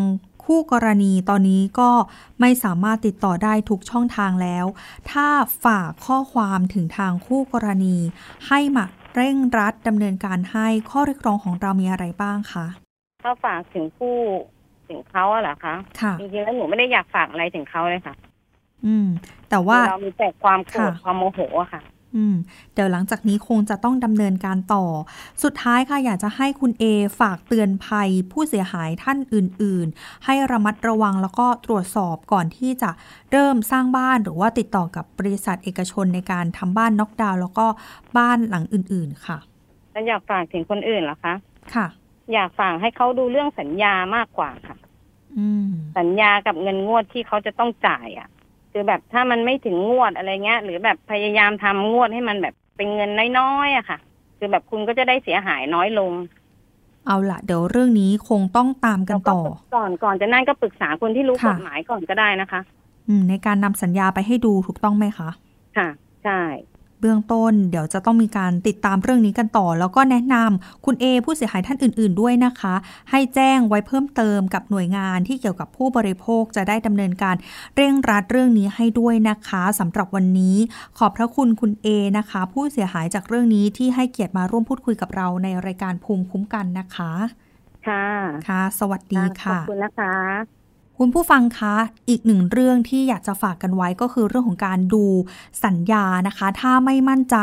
[0.46, 1.92] คู่กรณีตอนนี้ก็
[2.40, 4.66] ไม่สามารถติดต่อได้ทุกช่องทางแล้ว
[5.12, 5.28] ถ้า
[5.66, 7.98] ฝากข้อความถึงทางคู่กรณี
[8.48, 12.66] ให้มา เร่งรัดดำเนินการให้ข้อเรียกร้องของเรามีอะไรบ้างคะ
[13.24, 14.16] ถ้าฝากถึงผู้
[14.88, 18.16] ถึงเขาอะเหรอคะค่ะจริงๆแล้วหนูไม่ได้อยากฝากอะไรถึงเขาเลยค่ะ
[18.86, 19.08] อืม
[19.50, 21.82] แต่ว่าเรามีแต่ความโกรธค่ะความโมโหอะค่ะ
[22.16, 22.36] อืม
[22.74, 24.86] เดี๋ยวหลังจากนี้คงจะต้องดำเนินการต่อ
[25.44, 26.84] สุดท้ายค่ะอยากจะให้คุณเอ
[27.20, 32.90] ฝากเตือนภัยผู้เสียหายท่านอื่น ๆ ให้ระมัดระวังแล้วก็ตรวจสอบก่อนที่จะ
[33.32, 37.66] เริ่มสร้างบ้านหรือว่าติดต่อกับบริษัทเอกชนในการทำบ้านน็อกดาวน์แล้วก็
[38.18, 39.38] บ้านหลังอื่น ๆ ค่ะ
[39.92, 41.34] แล้วอยากฝากถึงคนอื่นเหรอคะ
[41.76, 41.88] ค่ะ
[42.34, 44.78] อยากฝากให้เขาดูเรื่องสัญญามากกว่าค่ะ
[45.38, 48.30] อืม สัญญากับเงินงวดที่เขาจะต้องจ่ายอะ
[48.78, 53.98] คือแบบถ้ามันไม่ถึงงวดอะไรเงี้ย หรือแบบพยายามทำงวดให้มันแบบเป็นเงินน้อยๆอะค่ะ
[54.38, 56.12] คือแบบคุณก็จะได้เสียหายน้อยลง
[57.08, 62.62] เอาละเดี๋ยวเรื่องนี้คงต้องตามกันต่อแล้วก่อนก่อนจะนั่นก็ปรึกษาคนที่รู้ค่ะกฎหมายก่อนก็ได้นะคะ
[63.08, 65.30] อืม ในการนำสัญญาไปให้ดูถูกต้องไหมคะ
[65.78, 65.88] ค่ะ
[66.24, 66.40] ใช่
[66.74, 72.76] เบื้องต้น เดี๋ยวจะต้องมีการติดตามเรื่องนี้กันต่อ แล้วก็แนะนำคุณเอผู้เสียหายท่านอื่น ๆ ด้วยนะคะ
[73.12, 77.36] ให้แจ้งไว้เพิ่มเติมกับหน่วยงานที่เกี่ยวกับผู้บริโภคจะได้ดำเนินการ
[77.76, 80.58] เร่งรัดเรื่องนี้ให้ด้วยนะคะสำหรับวันนี้
[80.98, 81.88] ขอบพระคุณคุณเอ
[82.18, 87.12] นะคะ ผู้เสียหายจากเรื่องนี้ที่ให้เกียรติมาร่วมพูดคุยกับเราในรายการภูมิคุ้มกันนะคะ
[87.88, 88.06] ค่ะ
[88.48, 90.55] ค่ะ สวัสดีขค่ะอบคุณนะคะ
[91.00, 91.76] คุณผู้ฟังคะ
[92.10, 95.06] อีกหนึ่งเรื่องที่อยากจะฝากกันไว้ก็คือเรื่องของการดู
[95.66, 97.38] สัญญานะคะ ถ้าไม่มั่นใจ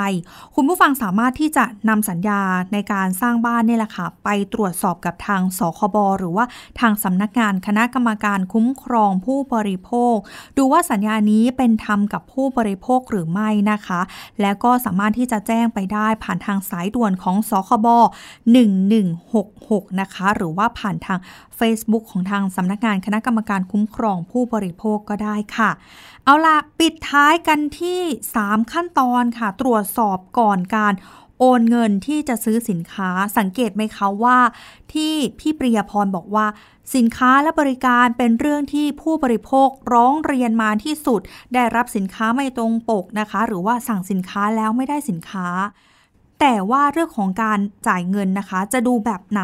[0.54, 2.40] คุณผู้ฟังสามารถที่จะนำสัญญา
[2.72, 6.44] ในการสร้างบ้านนี่แหละค่ะ ไปตรวจสอบกับทางสคบหรือว่า
[6.80, 10.16] ทางสำนักงานคณะกรรมการคุ้มครองผู้บริโภค
[10.56, 14.00] ดูว่าสัญญานี้เป็นธรรมกับผู้บริโภคหรือไม่นะคะ
[14.40, 17.86] แล้วก็สามารถที่จะแจ้งไปได้ผ่านทางสายด่วนของสคบ
[18.72, 21.18] 1166นะคะหรือว่าผ่านทาง
[21.62, 25.70] Facebook ของทางสำนักงานคณะกรรมการคุ้มครองผู้บริโภคก็ได้ค่ะ
[26.24, 28.00] เอาล่ะ ปิดท้ายกันที่
[28.36, 30.94] 3 ขั้นตอนค่ะ ตรวจสอบก่อนการ
[31.38, 34.38] โอนเงินที่จะซื้อสินค้าสังเกตไหมคะว่า
[34.92, 36.46] ที่พี่ปริยพรบอกว่า
[36.94, 41.20] สินค้าและบริการเป็นเรื่องที่ผู้บริโภคร้องเรียนมาที่สุด
[41.54, 45.48] ได้รับสินค้าไม่ตรงปกนะคะ หรือว่าสั่งสินค้าแล้วไม่ได้สินค้า
[46.44, 49.42] แต่ว่าเรื่องของการจ่ายเงินนะคะ จะดูแบบไหน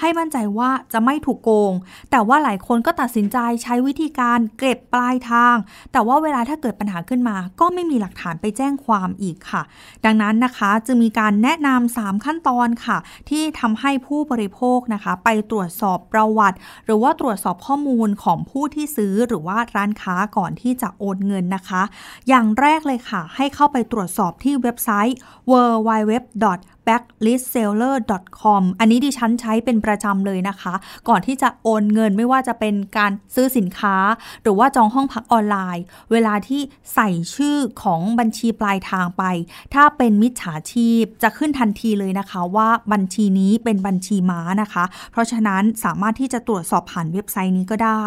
[0.00, 1.72] ให้มั่นใจว่าจะไม่ถูกโกง
[2.10, 5.56] แต่ว่าหลายคนก็ตัดสินใจใช้วิธีการเก็บปลายทาง
[5.92, 9.62] แต่ว่าเวลาถ้าเกิดปัญหาขึ้นมา ก็ไม่มีหลักฐานไปแจ้งความอีกค่ะ
[10.04, 12.98] ดังนั้นนะคะจึงมีการแนะนำ3ขั้นตอนค่ะ
[13.30, 21.82] ที่ทำให้ผู้บริโภคนะคะ ไปตรวจสอบประวัติ หรือว่าตรวจสอบข้อมูลของผู้ที่ซื้อหรือว่าร้านค้าก่อนที่จะโอนเงินนะคะ
[22.28, 25.18] อย่างแรกเลยค่ะ ให้เข้าไปตรวจสอบที่เว็บไซต์
[26.38, 26.64] dot.
[26.88, 30.74] backlistseller.com อันนี้ดิฉันใช้เป็นประจำเลยนะคะ
[31.08, 33.96] ก่อนที่จะโอนเงินไม่ว่าจะเป็นการซื้อสินค้า
[34.42, 36.60] หรือว่าจองห้องพักออนไลน์ เวลาที่
[36.94, 39.22] ใส่ชื่อของบัญชีปลายทางไป
[39.74, 48.04] ถ้าเป็นมิจฉาชีพจะขึ้นทันทีเลยนะคะว่าบัญชีนี้เป็นบัญชีม้านะคะ เพราะฉะนั้นสามารถที่จะตรวจสอบผ่านเว็บไซต์นี้ก็ได้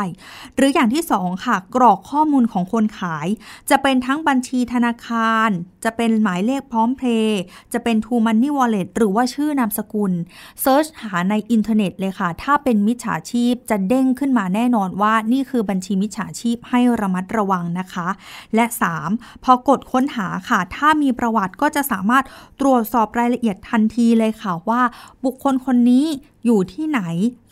[0.55, 3.27] หรืออย่างที่2ค่ะกรอกข้อมูลของคนขาย
[3.69, 5.49] จะเป็นทั้งบัญชีธนาคาร
[5.84, 7.41] จะเป็นหมายเลขพร้อมเพย์
[7.73, 10.13] จะเป็นทูมันนี่วอล l e t หรือว่าชื่อนามสกุล
[10.62, 18.07] search หาในอินเทอร์เน็ตเลยค่ะ ถ้าเป็นมิจฉาชีพจะเด้งขึ้นมาแน่นอนว่านี่คือบัญชีมิจฉาชีพให้ระมัดระวังนะคะ
[18.55, 18.65] และ
[19.05, 19.43] 3.
[19.43, 22.24] พอกดค้นหาค่ะ ถ้ามีประวัติก็จะสามารถ
[22.61, 24.82] ตรวจสอบรายละเอียดทันทีเลยค่ะว่า
[25.26, 26.05] บุคคลคนนี้
[26.46, 27.02] อยู่ที่ไหน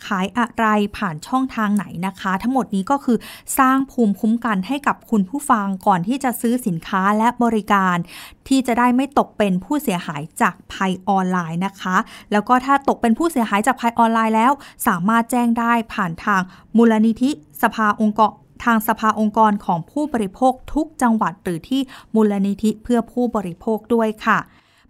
[0.06, 0.66] ขายอะไร
[0.96, 3.18] ผ่านช่องทางไหนนะคะ ทั้งหมดนี้ก็คือ
[3.58, 7.96] สร้างภูมิคุ้มกันให้กับคุณผู้ฟังก่อนที่จะซื้อสินค้าและบริการ
[8.48, 11.96] ที่จะได้ไม่ตกเป็นผู้เสียหายจากภัยออนไลน์นะคะ
[12.32, 14.52] แล้วก็ถ้าตกเป็นผู้เสียหายจากภัยออนไลน์แล้ว
[14.86, 16.42] สามารถแจ้งได้ผ่านทาง
[16.76, 17.30] มูลนิธิ
[17.62, 18.32] สภาองค์กร
[18.64, 21.80] ทางสภาองค์กรของผู้บริโภคทุกจังหวัดหรือที่
[22.14, 24.38] มูลนิธิเพื่อผู้บริโภคด้วยค่ะ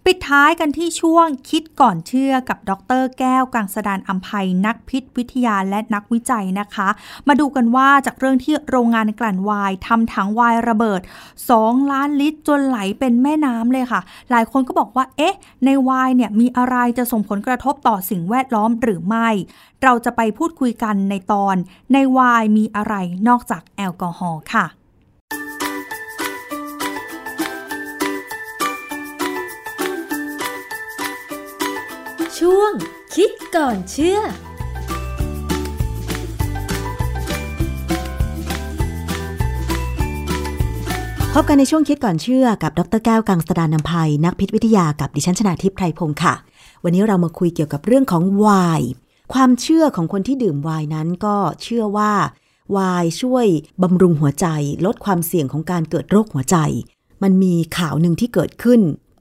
[0.06, 6.88] ปิดท้ายกันที่ช่วงคิดก่อนเชื่อกับดร แก้วกังสดานอัมภัยนักพิษวิทยาและนักวิจัยนะคะ
[7.28, 11.00] มาดูกันว่าจากเรื่องที่โรงงานกลั่นวายทำถังวายระเบิด
[11.46, 19.28] 2 ล้านลิตรจนไหลเป็นแม่น้ำเลยค่ะ หลายคนก็บอกว่า เอ๊ะ ในวายเนี่ยมีอะไรจะส่งผลกระทบต่อสิ่งแวดล้อมหรือไม่
[19.82, 21.56] เราจะไปพูดคุยกันในตอน
[21.92, 22.94] ในวายมีอะไร
[23.28, 24.66] นอกจากแอลกอฮอล์ค่ะ
[32.46, 32.72] ช่วง
[33.14, 34.18] คิดก่อนเชื่อ
[41.34, 46.34] พบกันในช่วงคิดก่อนเชื่อกับ ดรแก้วกังสดานนภัย นักพิษวิทยากับดิฉันชนาทิพย์ไพรพงศ์ค่ะ
[46.84, 48.46] วันนี้เรามาคุยเกี่ยวกับเรื่องของว
[48.80, 48.88] น์
[49.32, 52.12] ความเชื่อของคนที่ดื่มวน์นั้นก็เชื่อว่า
[52.76, 53.46] วน์ช่วย
[53.82, 54.46] บำรุงหัวใจ
[54.86, 56.56] ลดความเสี่ยงของการเกิดโรคหัวใจ
[57.22, 58.80] มันมีข่าวหนึ่งที่เกิดขึ้น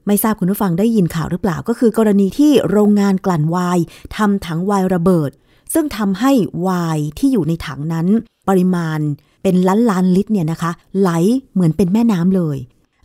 [0.10, 3.84] ไม่ทราบคุณผู้ฟังได้ยินข่าวหรือเปล่าก็คือกรณีที่โรงงานกลั่นไวน์
[4.18, 5.32] ทำถังไวน์ระเบิด
[5.74, 6.32] ซึ่งทำให้
[6.62, 8.08] ไวน์ที่อยู่ในถังนั้น
[8.50, 9.00] ปริมาณ
[9.44, 11.10] เป็นล้านล้านลิตรเนี่ยนะคะ ไหล
[11.54, 12.58] เหมือนเป็นแม่น้ำเลย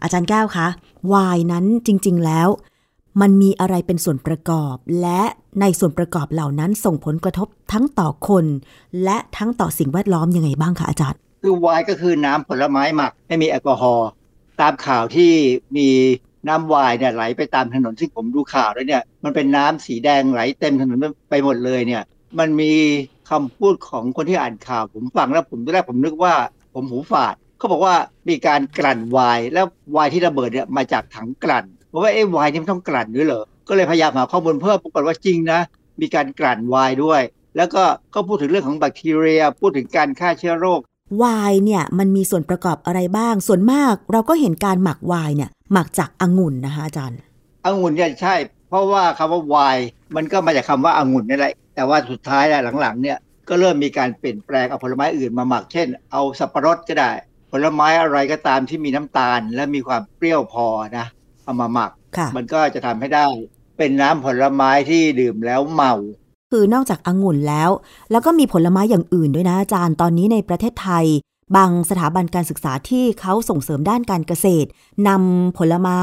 [0.02, 0.66] อาจารย์แก้วคะ
[1.09, 2.48] ไวน์นั้นจริง ๆ แล้ว
[3.20, 5.22] มันมีอะไรเป็นส่วนประกอบ และ
[5.61, 8.44] ในส่วนประกอบเหล่านั้นส่งผลกระทบทั้งต่อคน
[9.05, 14.09] และทั้งต่อสิ่งแวดล้อมยังไงบ้างคะอาจารย์คือไวน์ก็คือน้ำผลไม้หมักไม่มีแอลกอฮอล์
[14.61, 15.32] ตามข่าวที่
[15.76, 15.88] มี
[16.49, 20.99] น้ำไวน์เนี่ยไหลไปตามถนนซึ่งผมดูข่าวแล้วเนี่ย มันเป็นน้ำสีแดงไหลเต็มถนน
[21.30, 22.03] ไปหมดเลยเนี่ย
[22.38, 22.72] มันมี
[23.30, 26.34] คำพูดของคนที่อ่านข่าว ผมฟังแล้วผมตอนแรกผมนึกว่า
[26.74, 27.95] ผมหูฝาดเขาบอกว่า
[28.28, 29.66] มีการกลั่นวน์แล้ว
[29.97, 35.61] วน์ที่ระเบิดเนี่ยมาจากถังกลั่นเพราะว่าเอ้วน์นี่มันต้องกลั่นด้วยเหรอก็เลยพยายามหาข้อมูลเพิ่มปรากฏว่าจริงนะ
[36.01, 37.22] มีการกลั่นวน์ด้วย
[37.57, 37.82] แล้วก็
[38.14, 40.80] ก็พูดถึงเรื่องของแบคทีเรีย พูดถึงการฆ่าเชื้อโรค
[41.22, 47.18] วน์เนี่ยมันมีส่วนประกอบอะไรบ้าง ส่วนมากเราก็เห็นการหมักวน์เนี่ย หมักจากองุ่นนะคะอาจารย์
[47.64, 48.34] องุ่นเนี่ยใช่
[48.68, 49.86] เพราะว่าคำว่าไวน์
[50.16, 57.10] มันก็มาจากคำว่าองุ่นนี่แหละแต่ว่าสุดท้ายแล้วหลังๆ เนี่ยก็เริ่มมีการเปลี่ยนแปลงเอาผลไม้อื่นมาหมัก เช่น เอาสับปะรดก็ได้
[57.52, 60.66] ผลไม้อะไรก็ตามที่มีน้ำตาล และมีความเปรี้ยวพอ
[60.98, 61.06] นะ
[61.44, 63.26] เอามาหมักค่ะมันก็จะทำให้ได้
[63.78, 65.94] เป็นน้ำผลไม้ที่ดื่มแล้วเมา
[66.52, 67.70] คือนอกจากองุ่นแล้ว
[68.10, 71.06] แล้วก็มีผลไม้อย่างอื่นด้วยนะอาจารย์ตอนนี้ในประเทศไทย
[71.57, 74.68] บางสถาบันการศึกษาที่เขาส่งเสริมด้านการเกษตร
[75.09, 76.03] นำผลไม้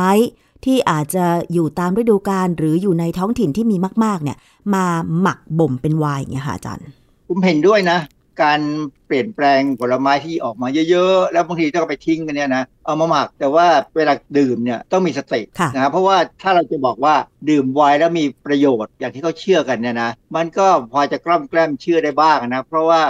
[0.66, 4.38] ที่อาจจะอยู่ตามฤดูกาลหรืออยู่ในท้องถิ่นที่มีมาก ๆ เนี่ย
[4.74, 4.86] มา
[5.22, 6.88] หมักบ่มเป็นไวน์อย่างเงี้ยค่ะอาจารย์
[7.28, 8.00] ผมเห็นด้วยนะ
[8.44, 8.60] การ
[9.08, 17.16] เปลี่ยนแปลงผลไม้ที่ออกมาเยอะ ๆ แล้วบางทีต้องเอาไปทิ้งกันเนี่ยนะเอามาหมักแต่ว่าเวลาดื่มเนี่ยต้องมีสติค่ะนะครับเพราะว่าถ้าเราจะบอกว่า
[17.50, 23.02] ดื่มไวน์แล้วมีประโยชน์อย่างที่เขาเชื่อกันเนี่ยนะมันก็พอจะกล้อมแกล้มเชื่อได้บ้างนะเพราะว่า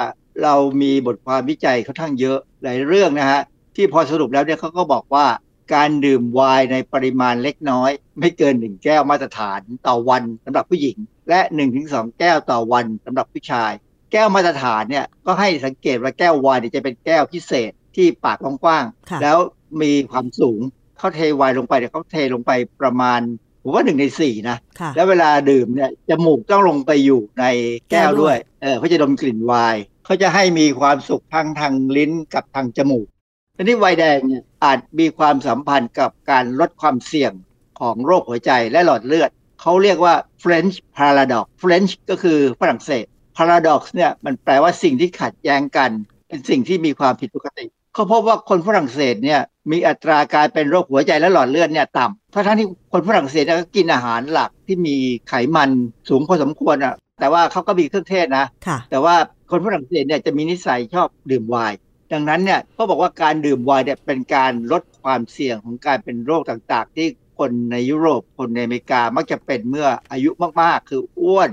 [0.44, 3.42] เรามีบทความวิจัยค่อนข้างเยอะหลายเรื่องนะฮะ
[3.76, 5.26] ที่พอสรุปแล้วเนี่ยเขาก็บอกว่า
[5.74, 10.98] การดื่มไวน์ในปริมาณเล็กน้อย ไม่เกินหนึ่งแก้วมาตรฐานต่อวันสำหรับผู้หญิง
[11.30, 13.72] และ1นถึงสแก้วต่อวันสำหรับผู้ชาย
[14.12, 19.38] แก้วมาตรฐานเนี่ยก็ให้สังเกตว่าแก้วไวน์เนี่ยจะเป็นแก้วพิเศษที่ปากกว้างค่ะๆแล้ว
[19.82, 20.60] มีความสูง
[20.98, 22.52] เขาเทไวน์ลงไปเนี่ยเขาเทลงไป
[22.82, 23.20] ประมาณ
[23.64, 27.46] ผมว่าหนึ่งในสี่นะค่ะแล้วเวลาดื่มเนี่ยจมูกต้องลงไปอยู่ใน
[27.92, 33.08] แก้วแก้วด้ด้ววยยเออเพื่อจะดมกลิ่นไวน์ เขาจะให้มีความสุขทั้งทางลิ้นกับทางจมูก
[33.56, 37.34] ทีนี้ไวน์แดงเนี่ยอาจมีความสัมพันธ์กับการลดความเสี่ยง
[37.80, 39.30] ของโรคหัวใจและหลอดเลือด
[39.62, 43.06] เขาเรียกว่า French paradox French ก็คือฝรั่งเศส
[43.38, 45.90] paradox เนี่ยมันแปลว่าสิ่งที่ขัดแย้งกัน
[46.28, 49.42] เป็นสิ่งที่มีความผิดปกติเขาพบว่าคนฝรั่งเศสเนี่ย
[49.72, 54.96] มีอัตราการเป็นโรคหัวใจและหลอดเลือดเนี่ยต่ำทั้งๆที่คนฝรั่งเศสเนี่ยก็กินอาหารหลักที่มี
[55.30, 55.70] ไขมัน
[56.10, 59.16] สูงพอสมควรอะแต่ว่าเขาก็มีเครื่องเทศนะค่ะแต่ว่า
[59.52, 61.78] คนฝรั่งเศสเนี่ยจะมีนิสัยชอบดื่มไวน์
[62.14, 67.08] ดังนั้นเนี่ยเขาบอกว่าการดื่มไวน์เนี่ยเป็นการลดความเสี่ยงของการเป็นโรคต่างๆ ที่
[67.40, 70.30] คนในยุโรปคนในอเมริกามักจะเป็นเมื่ออายุ
[70.62, 71.50] มากๆ คืออ้วน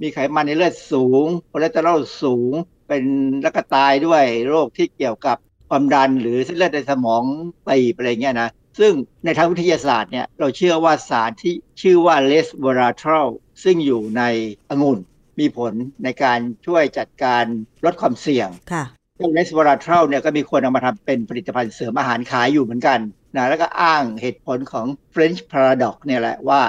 [0.00, 2.52] มีไขมันในเลือดสูงคอเลสเตอรอลสูง
[2.88, 3.04] เป็น
[3.42, 5.36] แล้วก็ตายด้วยโรคที่เกี่ยวกับ
[5.68, 7.22] ความดันหรือเส้นเลือดในสมอง
[7.68, 8.92] ตีบอะไรเงี้ยนะซึ่ง
[9.24, 13.28] ในทางวิทยาศาสตร์เนี่ยเราเชื่อว่าสารที่ชื่อว่า resveratrol
[13.64, 14.22] ซึ่งอยู่ใน
[14.70, 14.98] องุ่น
[15.40, 15.72] มีผล
[16.04, 17.44] ในการช่วยจัดการ
[17.84, 18.84] ลดความเสี่ยงค่ะ
[19.16, 22.98] เจ้า resveratrol เนี่ยก็มีคนเอามาทำเป็นผลิตภัณฑ์เสริมอาหารขายอยู่เหมือนกัน
[23.36, 26.60] นะแล้วก็อ้างเหตุผลของ French paradox เนี่ยแหละว่า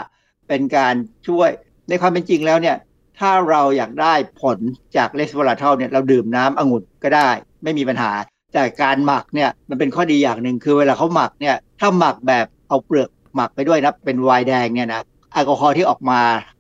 [0.47, 0.95] เป็นการ
[1.27, 1.49] ช่วย
[1.89, 2.77] ในความเป็นจริงแล้วเนี่ย
[3.19, 4.57] ถ้าเราอยากได้ผล
[4.97, 7.29] จาก resveratrol เนี่ยเราดื่มน้ำองุ่นก็ได้
[7.63, 8.11] ไม่มีปัญหา
[8.53, 15.01] แต่การหมักเนี่ยมันเป็นข้อดีอย่างหนึ่งคือเวลาเขาหมักเนี่ยถ้าหมักแบบเอาเปลือกหมักไปด้วยนะเป็นไวน์แดงเนี่ยนะ
[15.33, 16.19] แอลกอฮอล์ที่ออกมา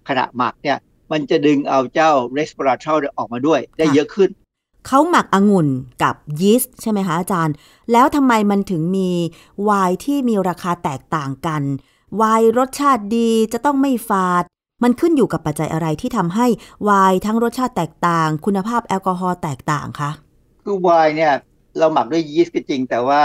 [0.09, 0.77] ขณะหมักเนี่ย
[1.11, 4.29] มันจะดึงเอาเจ้า resveratrol ออกมาด้วยได้เยอะขึ้น
[4.87, 5.67] เขาหมักองุ่น
[6.03, 7.55] กับยีสต์ใช่ไหมคะอาจารย์
[7.91, 9.09] แล้วทำไมมันถึงมี
[9.63, 11.61] ไวน์ที่มีราคาแตกต่างกัน
[12.17, 14.43] ไวน์รสชาติดีจะต้องไม่ฝาด
[14.83, 16.47] มันขึ้นอยู่กับปัจจัยอะไรที่ทำให้
[16.83, 20.11] ไวน์ทั้งรสชาติแตกต่าง คุณภาพแอลกอฮอล์แตกต่างคะ
[20.63, 21.33] คือไวน์เนี่ย
[21.77, 23.21] เราหมักด้วยยีสต์ก็จริง แต่ว่า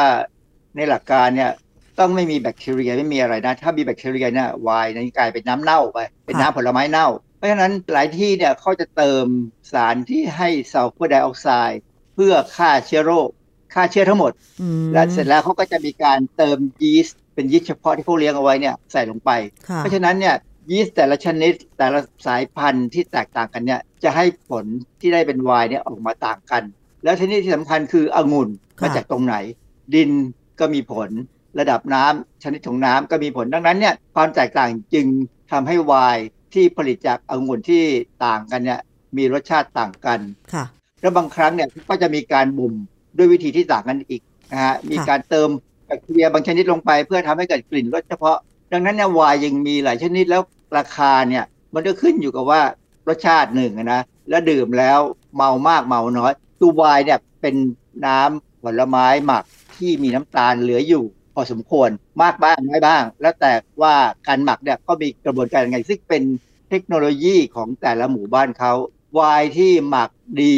[0.76, 1.50] ในหลักการเนี่ย
[1.98, 9.26] ต้องไม่มีแบคทีเรียไม่มีอะไรนะ ถ้ามีแบคทีเรียเนี่ยไวน์นั้นกลายเป็นน้ำเน่าไปเป็นน้ำผลไม้เน่าเพ ราะฉะนั้นหลายที่เนี่ยเขาจะเติม
[9.72, 11.80] สารที่ให้ซัลเฟอร์ไดออกไซด์
[12.14, 13.28] เพื่อฆ่าเชื้อโรค
[13.74, 19.30] ฆ่าเชื้อทั้งหมดอืมและเสร็จแล้วเขาก็จะมีการเติมยีสต์เป็นยีสต์เฉพาะที่เขาเลี้ยงเอาไว้เนี่ยใส่ลงไป
[19.68, 20.34] ค่ะเพราะฉะนั้นเนี่ย
[20.70, 24.64] ยีสต์แต่ละชนิดแต่ละสายพันธุ์ที่แตกต่างกันเนี่ยจะให้ผล
[25.00, 26.62] ที่ได้เป็นไวน์เนี่ยออกมาต่างกัน
[27.04, 29.36] แล้วทีนี้ที่สำคัญคือองุ่นค่ะมาจากตรงไหน
[29.94, 30.10] ดิน
[30.60, 31.10] ก็มีผล
[31.58, 35.06] ระดับน้ำชนิดของน้ำก็มีผลดังนั้นเนี่ยความแตกต่างจึง
[35.52, 36.24] ทำให้ไวน์
[36.54, 37.82] ที่ผลิตจากองุ่นที่
[38.24, 38.80] ต่างกันเนี่ย
[39.16, 40.20] มีรสชาติต่างกัน
[40.54, 40.64] ค่ะ
[41.00, 42.74] แล้วบางครั้งเนี่ยก็จะมีการบ่ม
[43.16, 44.22] ด้วยวิธีที่ต่างกันอีก
[44.52, 45.48] นะฮะมีการเติม
[45.86, 48.36] แบคทีเรียบางชนิดลงไป เพื่อทำให้เกิดกลิ่นรสเฉพาะ
[48.72, 50.42] ดังนั้นเนี่ยไวน์ยังมีหลายชนิดแล้ว
[50.78, 51.44] ราคาเนี่ย
[51.74, 52.60] มันก็ขึ้นอยู่กับว่า
[53.08, 54.98] รสชาติหนึ่งอะนะแล้วดื่มแล้ว
[55.36, 57.54] เมามากเมาน้อยตัวไวน์เนี่ยเป็น
[58.06, 59.44] น้ำผลไม้หมัก
[59.76, 61.88] ที่มีน้ำตาลเหลืออยู่ พอสมควร
[62.22, 63.52] มากบ้างน้อยบ้าง แล้วแต่
[63.82, 63.94] ว่า
[64.26, 66.22] การหมักเนี่ยก็มีกระบวนการยังไงซึ่งเป็น
[66.70, 68.72] เทคโนโลยีของแต่ละหมู่บ้านเขา
[69.14, 70.10] ไวน์ที่หมัก
[70.42, 70.54] ดี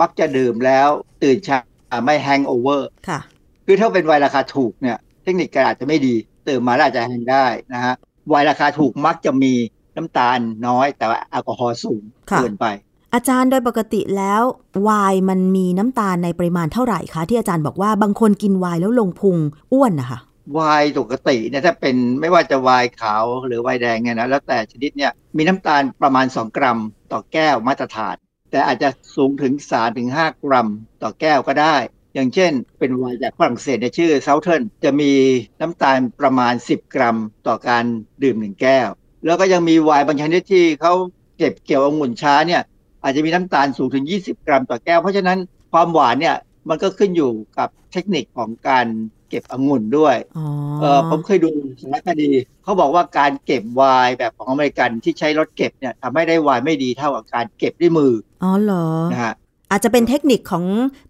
[0.00, 0.88] มักจะดื่มแล้ว
[1.22, 1.58] ตื่นเช้า
[2.04, 3.20] ไม่ hangover ค่ะ
[3.66, 6.14] คือถ้าเป็นไวน์ราคาถูกเนี่ยเทคนิคการอาจจะไม่ดี
[6.48, 7.94] ตื่นมาแล้วอาจจะ hang ได้นะฮะ
[8.28, 9.52] ไวน์ราคาถูกมักจะมี
[9.96, 12.66] น้ำตาลน้อย แต่ว่าแอลกอฮอล์สูงค่ะเกินไป
[13.14, 14.42] อาจารย์โดยปกติแล้ว
[14.82, 19.36] ไวน์มันมีน้ำตาลในปริมาณเท่าไหร่คะ ที่อาจารย์บอกว่าบางคนกินไวน์แล้วลงพุง
[19.72, 20.18] อ้วนนะคะ
[20.54, 26.78] ไวน์ปกติเนี่ยถ้าเป็นไม่ว่าจะไวน์ขาวหรือไวน์แดงเนี่ยนะแล้วแต่ชนิดเนี่ยมีน้ำตาลประมาณ 2 กรัม
[27.12, 28.16] ต่อแก้วมาตรฐาน
[28.50, 30.68] แต่อาจจะสูงถึง3ถึง5กรัม
[31.02, 31.76] ต่อแก้วก็ได้
[32.14, 35.12] อย่างเช่น เป็นไวน์จากฝรั่งเศสในชื่อเซาเทิร์นจะมี
[35.60, 37.84] น้ำตาลประมาณ 10 กรัม ต่อการ
[38.22, 38.88] ดื่มหนึ่งแก้ว
[39.26, 40.94] แล้วก็ยังมีไวน์บางชนิดที่เขา
[41.38, 42.62] เก็บเกี่ยวองุ่นช้าเนี่ย
[43.02, 45.38] อาจจะมีน้ำตาลสูงถึง 20 กรัมต่อแก้ว เพราะฉะนั้น
[45.72, 46.36] ความหวานเนี่ย
[46.68, 48.86] มันก็ขึ้นอยู่กับเทคนิคของการ
[49.28, 50.46] เก็บองุ่นด้วยอ๋อ
[50.80, 52.30] เออผมเคยดูสารคดี
[52.62, 59.34] เขาบอกว่าการเก็บไวน์แบบของอเมริกันที่ใช้รถเก็บเนี่ยทำให้ได้ไวน์ไม่ดีเท่ากับการเก็บด้วยมือ อ๋อเหรอนะฮะ
[59.70, 60.64] อาจจะเป็นเทคนิคของ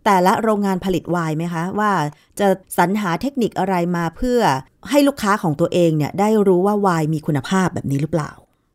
[0.05, 1.93] แต่ละโรงงานผลิตไวน์ไหมคะ ว่า
[2.41, 2.47] จะ
[2.79, 4.41] สรรหาเทคนิคอะไรมาเพื่อ
[4.91, 8.31] ให้ลูกค้าของตัวเองเนี่ยได้รู้ว่าไวน์มีคุณภาพแบบนี้หรือเปล่า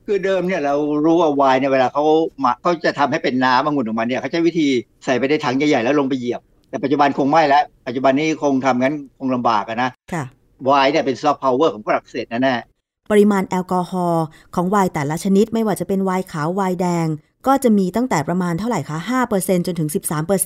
[0.05, 0.75] คือเดิมเนี่ยเรา
[1.05, 2.03] รู้ว่าไวน์เนี่ยเวลาเขา
[2.39, 4.67] หมักเขาจะทำให้เป็นน้ำองุ่นออกมาเนี่ยเขาใช้วิธี
[5.05, 10.23] ใส่ไปในถังใหญ่ๆแล้วลงไปเหยียบ แต่ปัจจุบันคงไม่แล้ว ปัจจุบันนี้คงทำงั้นคงลำบากอะนะค่ะ
[10.65, 14.25] ไวน์เนี่ยเป็นซอฟต์พาวเวอร์ของฝรั่งเศสแน่ๆปริมาณแอลกอฮอล์
[14.55, 17.07] ของไวน์แต่ละชนิดไม่ว่าจะเป็นไวน์ขาวไวน์แดง
[17.47, 18.97] ก็จะมีตั้งแต่ประมาณเท่าไหร่คะ
[19.33, 19.89] 5%จนถึง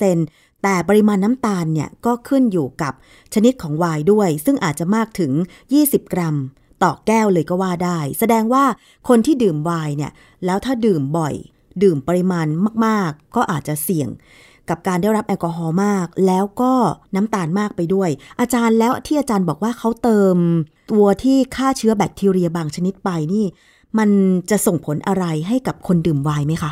[0.01, 2.93] 13%แต่ปริมาณน้ำตาลเนี่ยก็ขึ้นอยู่กับ
[3.33, 5.31] ชนิดของไวน์ด้วย ซึ่งอาจจะมากถึง
[5.73, 6.35] 20 กรัม
[6.83, 8.63] ต่อแก้วเลยก็ว่าได้ แสดงว่า
[9.07, 10.11] คนที่ดื่มไวน์เนี่ย
[10.45, 11.33] แล้วถ้าดื่มบ่อย
[11.83, 12.47] ดื่มปริมาณ
[12.85, 14.09] มาก ๆ ก็อาจจะเสี่ยง
[14.69, 16.73] กับการได้รับแอลกอฮอล์มาก แล้วก็
[17.15, 18.09] น้ำตาลมากไปด้วย
[18.39, 20.35] อาจารย์แล้วที่อาจารย์บอกว่าเขาเติม
[20.91, 23.45] ตัวที่ฆ่าเชื้อแบคทีเรียบางชนิดไปนี่
[23.97, 24.09] มัน
[24.49, 26.71] จะส่งผลอะไรให้กับคนดื่มไวน์ไหมคะ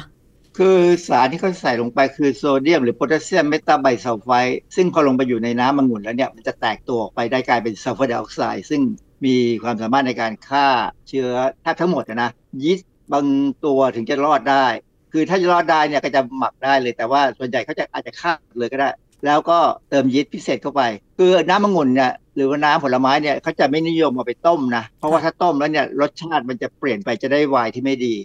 [0.58, 0.78] คือ
[1.08, 8.82] สารที่เขาใส่ลงไปคือโซเดียมหรือโพแทสเซียม metabisulfite ซึ่งพอลงไปอยู่ในน้ำองุ่นแล้วเนี่ย มันจะแตกตัวออกไปได้กลายเป็นซัลเฟอร์ไดออกไซด์ซึ่ง
[9.26, 10.68] มีความสามารถในการฆ่า
[11.08, 11.30] เชื้อ
[11.62, 12.32] แทบทั้งหมดนะนะ
[12.64, 13.26] ยีสต์บาง
[13.66, 14.66] ตัวถึงจะรอดได้
[15.12, 18.90] คือถ้าจะรอดได้เนี่ยก็จะหมักได้เลย แต่ว่าส่วนใหญ่เขาจะอาจจะฆ่าเลยก็ได้
[19.26, 19.58] แล้วก็
[19.90, 20.82] เติมยีสต์พิเศษเข้าไป
[21.18, 28.16] คือน้ำองุ่นเนี่ยหรือว่าน้ำผลไม้เนี่ยเขาจะไม่นิยมเอาไปต้มนะ เพราะว่าถ้าต้มแล้วเนี่ยรสชาติมันจะเปลี่ยนไปจะได้ไวน์ที่ไม่ดี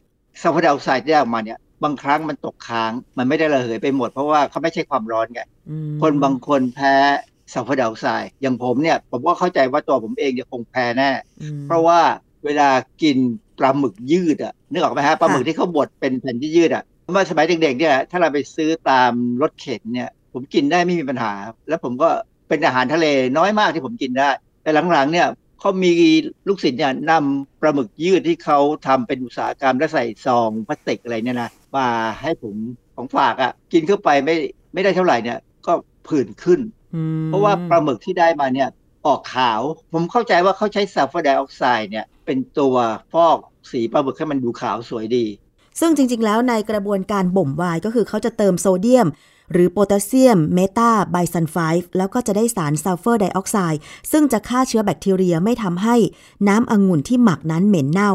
[0.40, 5.40] ซัลเฟอร์ไดออกไซด์ที่ได้ออกมาเนี่ยบางครั้งมันตกค้างมันไม่ได้ระเหยไปหมดเพราะว่าเขาไม่ใช้ความร้อนไง
[5.70, 6.94] อืมคนบางคนแพ้
[7.52, 12.00] ซัลเฟอร์ไดออกไซด์อย่างผมเนี่ยผมก็เข้าใจว่าตัวผมเองเนี่ยคงแพ้แน่อืมเพราะว่า
[12.44, 12.68] เวลา
[13.02, 13.16] กิน
[13.58, 21.32] ปลาหมึกยืดอะนึกออกไหมฮะปลาหมึกที่เขาบดเป็นแผ่นที่ยืดอะเมื่อสมัยเด็กๆเนี่ยถ้าเราไปซื้อตามรถเข็นเนี่ยผมกินได้ไม่มีปัญหา
[21.68, 22.08] แล้วผมก็
[22.48, 23.06] เป็นอาหารทะเล
[23.38, 24.30] น้อยมากที่ผมกินได้
[24.62, 25.28] แต่หลังๆเนี่ย
[25.60, 25.92] เขามี
[26.48, 31.86] ลูกศิษย์เนี่ยนำปลาหมึกยืดที่เขาทำเป็นอุตสาหกรรมแล้วใส่ซองพลาสติกอะไรเนี่ยนะมา
[32.22, 32.54] ให้ผม
[32.96, 34.34] ของฝากอะ่ะกินเข้าไปไม่
[34.74, 35.72] ไม่ได้เท่าไหร่เนี่ยก็
[36.08, 36.79] ผื่นขึ้นอืม
[37.26, 38.68] เพราะว่าปลาหมึกที่ได้มาเนี่ย
[39.06, 39.60] ออกขาว
[39.92, 42.76] ผมเข้าใจว่าเขาใช้ซัลเฟอร์ไดออกไซด์เนี่ย เป็นตัว
[43.12, 43.38] ฟอก
[43.70, 45.26] สีปลาหมึกให้มันดูขาวสวยดี
[45.80, 49.08] ซึ่งจริง ๆ แล้วในกระบวนการบ่มไวน์ก็คือเขาจะเติมโซเดียม
[49.52, 53.80] หรือโพแทสเซียม เมตาไบซัลไฟต์แล้วก็จะได้สารซัลเฟอร์ไดออกไซด์
[54.12, 55.96] ซึ่งจะฆ่าเชื้อแบคทีเรียไม่ทำให้
[56.48, 58.12] น้ำองุ่นที่หมักนั้นเหม็นเน่า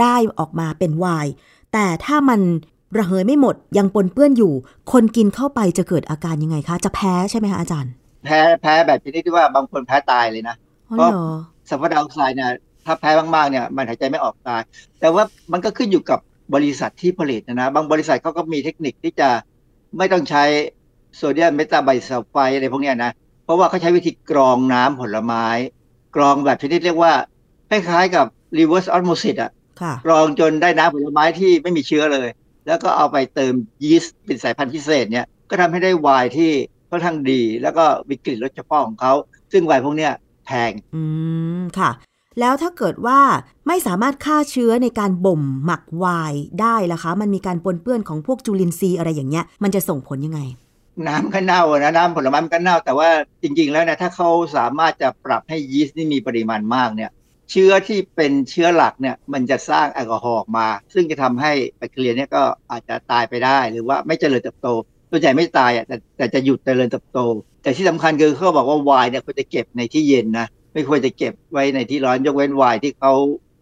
[0.00, 1.30] ได้ออกมาเป็นไวน์
[1.72, 2.40] แต่ถ้ามัน
[2.98, 4.52] ระเหยไม่หมดยังปนเปื้อนอยู่
[4.92, 7.92] คนกินเข้าไปจะเกิดอาการยังไงคะ จะแพ้ใช่ไหมคะอาจารย์
[8.24, 10.56] แพ้แพ้แบบชนิดที่ว่าบางคนแพ้ตายเลยนะ
[10.90, 11.26] อ๋อเหรอ
[11.68, 12.50] ซัลเฟอร์ไดออกไซด์เนี่ย
[12.86, 14.60] ถ้าแพ้มากๆเนี่ยมันหายใจไม่ออกตาย
[15.00, 16.18] แต่ว่ามันก็ขึ้นอยู่กับ
[16.54, 19.28] บริษัทที่ผลิตนะนะบางบริษัทเขาก็มีเทคนิคที่จะ
[19.98, 20.44] ไม่ต้องใช้
[21.16, 23.10] โซเดียมเมตาไบซัลไฟต์อะไรพวกเนี้ยนะ
[23.44, 25.46] เพราะว่าเขาใช้วิธีกรองน้ำผลไม้
[26.16, 27.12] กรองแบบชนิดเรียกว่า
[27.70, 28.26] คล้ายๆกับ
[28.58, 32.28] reverse osmosis อะค่ะกรองจนได้น้ำผลไม้ที่ไม่มีเชื้อเลย
[32.66, 36.50] แล้วก็เอาไปเติมยีสต์เป็นสายพันธุ์พิเศษเนี่ยก็ทำให้ได้ไวน์ที่
[36.90, 39.12] ค่อนข้างดี แล้วก็มีกลิ่นรสเฉพาะของเขา
[39.52, 40.12] ซึ่งไวน์พวกเนี้ย
[40.46, 41.02] แพง อื
[41.60, 41.90] ม ค่ะ
[42.40, 43.20] แล้วถ้าเกิดว่า
[43.66, 50.40] ไม่สามารถฆ่าเชื้อในการบ่มหมักไวน์ได้ล่ะคะ มันมีการปนเปื้อนของพวกจุลินทรีย์อะไรอย่างเงี้ย มันจะส่งผลยังไง
[51.08, 53.08] น้ำก็เน่าอะนะน้ำผลไม้มันก็เน่า แต่ว่า
[53.42, 57.10] จริง ๆ แล้วเนี่ยถ้าเขาสามารถจะปรับให้ยีสต์นี่มีปริมาณมากเนี่ย
[57.50, 64.68] เชื้อที่เป็นเชื้อหลักเนี่ยมันจะสร้างแอลกอฮอล์ออกมา ซึ่งจะทำให้แบคทีเรียเนี่ยก็อาจจะตายไปได้ หรือว่าไม่เจริญเติบโต
[65.10, 67.18] ส่วนใหญ่ไม่ตายอะแต่แต่จะหยุดเจริญเติบโต
[67.62, 73.12] แต่ที่สำคัญคือเขาบอกว่าไวน์เนี่ยควรจะเก็บในที่เย็นนะไม่ควรจะเก็บไว้ในที่ร้อนยกเว้นไวน์ที่เขา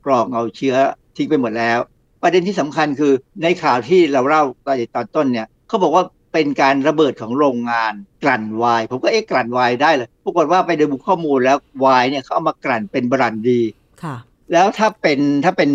[0.05, 0.77] กรองเอาเชื้อ
[1.17, 1.79] ทิ้งไปหมดแล้ว
[2.23, 7.93] ประเด็นที่สำคัญคือในข่าวที่เราเล่าตอนตอนต้นเนี่ยเขาบอกว่าเป็นการระเบิดของโรงงาน
[8.25, 13.61] กลั่นไวน์ผมก็เอ๊ะกลั่นไวน์ได้เลยปรากฏว่าไปดูข้อมูลแล้วไวน์เนี่ยเขาเอามากลั่นเป็นบรันดี
[14.03, 14.17] ค่ะ
[14.53, 15.71] แล้วถ้าเป็นถ้าเป็น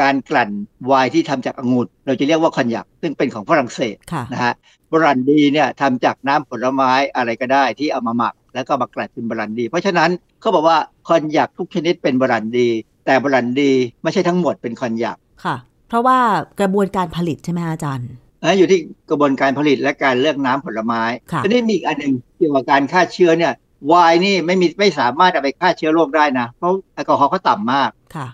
[0.00, 0.50] การกลั่น
[0.86, 4.54] ไวน์ที่ทำจากองุ่นเราจะเรียกว่าคอนยักซึ่งเป็นของฝรั่งเศสค่ะนะฮะ
[4.92, 10.10] บรันดีเนี่ยทำจากน้ำผลไม้อะไรก็ได้ที่เอามาหมัก แล้วก็มากลั่นเป็นบรันดี เพราะฉะนั้น
[10.40, 10.78] เขาบอกว่า
[11.08, 12.68] คอนยักทุกชนิดเป็นบรันดี
[13.06, 13.72] แต่บรันดี
[14.02, 15.56] ไม่ใช่ทั้งหมดเป็นคอนยักค่ะ
[15.88, 16.18] เพราะว่า
[16.60, 18.10] กระบวนการผลิตใช่ไหมคะอาจารย์
[18.44, 18.80] นะอยู่ที่
[19.10, 23.52] กระบวนการผลิตและการเลือกน้ำผลไม้ค่ะทีนี้มีอีกอันหนึ่งเกี่ยวกับการฆ่าเชื้อเนี่ย
[23.86, 28.26] ไวน์นี่ไม่มีไม่สามารถเอาไปฆ่าเชื้อโรคได้นะ เพราะแอลกอฮอล์เขาต่ำมากค่ะ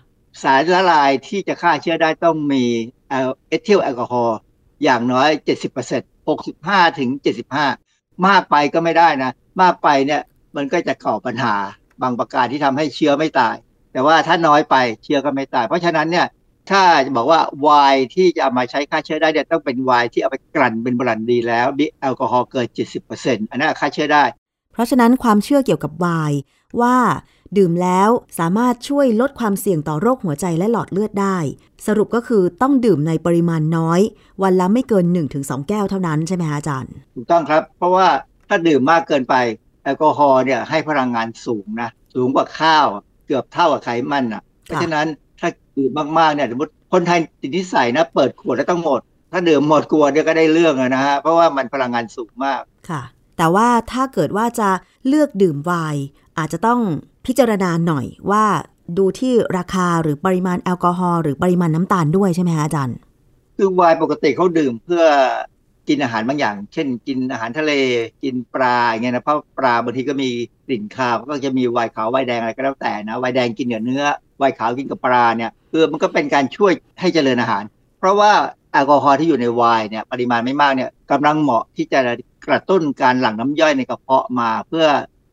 [0.42, 2.64] สารละลายที่จะฆ่าเชื้อได้ต้องมี
[3.08, 4.36] เอทิลแอลกอฮอล์
[4.84, 5.28] อย่างน้อย
[5.74, 7.10] 70% 65 ถึง
[7.66, 9.30] 75 มากไปก็ไม่ได้นะ
[9.62, 10.22] มากไปเนี่ย
[10.56, 11.54] มันก็จะก่อปัญหา
[12.02, 13.56] บางประการที่ทำให้เชื้อไม่ตาย
[13.92, 16.26] แต่ว่าถ้าน้อยไปเชื้อก็ไม่ตาย เพราะฉะนั้นเนี่ย
[16.70, 22.66] ถ้าจะบอกว่าไวน์ที่จะเอามาใช้ฆ่าเชื้อได้เนี่ยต้องเป็นไวน์ที่เอาไปกลั่นเป็นบรันดีแล้วมีแอลกอฮอล์เกิน
[23.08, 24.24] 70%อันนั้นฆ่าเชื้อได้
[24.72, 26.38] เพราะฉะนั้นความเชื่อเกี่ยวกับไวน์
[26.80, 26.96] ว่า
[27.58, 31.38] ดื่มแล้วสามารถช่วยลดความเสี่ยงต่อโรคหัวใจและหลอดเลือดได้
[31.86, 34.00] สรุปก็คือต้องดื่มในปริมาณน้อย
[34.42, 35.04] วันละไม่เกิน
[35.36, 38.06] 1-2 แก้วเท่านั้นใช่ไหมคะอาจารย์ ถูกต้องครับ เพราะว่า
[38.48, 39.34] ถ้าดื่มมากเกินไป
[39.82, 42.86] แอลกอฮอล์เนี่ยให้พลังงานสูงนะสูงกว่าข้าว
[43.26, 45.06] เกือบเท่ากับไขมันอะ เพราะฉะนั้น
[45.40, 49.00] ถ้าดื่มมากๆเนี่ยสมมติคนไทยติดนิสัยนะเปิดขวดแล้วต้องหมด
[49.32, 53.02] ถ้าดื่มหมดขวดเนี่ยก็ได้เรื่องอะนะฮะเพราะว่ามันพลังงานสูงมากค่ะ
[53.36, 54.68] แต่ว่าถ้าเกิดว่าจะ
[55.08, 56.02] เลือกดื่มไวน์
[56.38, 56.80] อาจจะต้อง
[57.26, 58.44] พิจารณาหน่อยว่า
[58.98, 62.96] ดูที่ราคาหรือปริมาณแอลกอฮอล์หรือปริมาณน้ำตาลด้วยใช่ไหมคะอาจารย์
[63.56, 65.04] คือไวน์ปกติเขาดื่มเพื่อ
[65.88, 67.72] กินอาหารบางอย่าง เช่น กินอาหารทะเล
[68.22, 70.30] กินปลาอย่างเงี้ยนะเพราะปลาบางทีก็มี
[70.66, 74.04] กลิ่นคาวก็จะมีไวน์ขาวไวน์แดงอะไรก็แล้วแต่นะไวน์แดงกินกับเนื้อ
[74.38, 77.64] ไวน์ขาวกินกับปลาเนี่ยคือมันก็เป็นการช่วยให้เจริญอาหาร
[77.98, 78.32] เพราะว่า
[78.72, 82.00] แอลกอฮอล์ที่อยู่ในไวน์เนี่ยปริมาณไม่มากเนี่ยกำลังเหมาะที่จะ
[82.48, 84.86] กระตุ้นการหลั่งน้ำย่อยในกระเพาะมาเพื่อ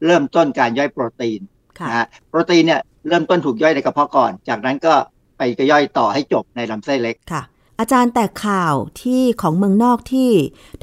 [0.06, 1.41] เริ่มต้นการย่อยโปรตีน
[1.89, 4.93] นะฮะโปรตีนเนี่ยเริ่มต้นถูกย่อยในกระเพาะก่อน จากนั้นก็
[5.38, 7.43] ไปก็ย่อยต่อให้จบในลำไส้เล็กค่ะ
[7.80, 10.30] อาจารย์แต่ข่าวที่ของเมืองนอกที่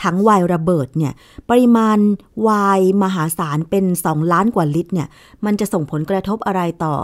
[0.03, 1.13] ถังไวน์ระเบิดเนี่ย
[1.51, 1.99] ปริมาณ
[2.43, 5.09] ไวน์มหาศาลเป็น 2 ล้านกว่าลิตรเนี่ย
[5.45, 6.95] มันจะส่งผลกระทบอะไรต่อ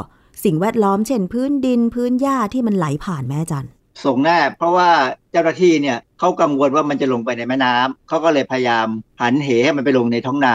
[0.44, 3.70] สิ่งแวดล้อมเช่นพื้นดินพื้นหญ้าที่มันไหลผ่านแม่อาจารย์
[4.04, 4.90] ส่งแน่เพราะว่า
[5.32, 8.86] เจ้าหน้าที่เนี่ยเขากังวลว่ามันจะลงไปในแม่น้ำเขาก็เลยพยายาม
[9.20, 10.54] หันเหให้มันไปลงในท้องนา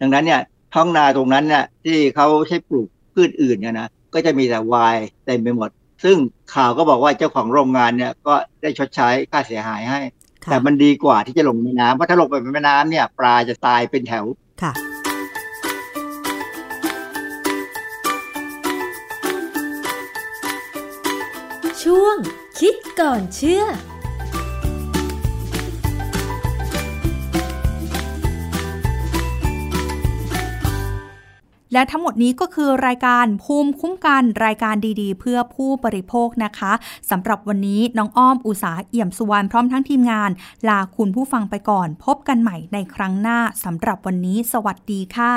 [0.00, 0.40] ดังนั้นเนี่ย
[0.74, 5.70] ท้องนาตรงนั้นเนี่ยที่เขาใช้ปลูกพืชอื่นเนี่ยนะก็จะมีแต่ไวน์เต็มไปหมด
[6.04, 6.16] ซึ่ง
[6.54, 10.00] ข่าวก็บอกว่าเจ้าของโรงงานเนี่ยก็ได้ชดใช้ค่าเสียหายให้
[10.44, 14.24] ค่ะแต่มันดีกว่าที่จะลงแม่น้ำเพราะถ้าลงไปในแม่น้ำเนี่ยปลาจะตายเป็นแถว
[14.62, 14.72] ค่ะ
[21.82, 22.16] ช่วง
[22.58, 23.64] คิดก่อนเชื่อ
[31.72, 36.72] และทั้งหมดนี้ก็คือรายการภูมิคุ้มกันรายการดีๆ เพื่อผู้บริโภคนะคะ
[37.10, 40.30] สำหรับวันนี้น้องอ้อมอุสาเอี่ยมสุวรรณพร้อมทั้งทีมงาน
[40.68, 45.32] ลาคุณผู้ฟังไปก่อน พบกันใหม่ในครั้งหน้าสำหรับวันนี้ สวัสดีค่ะ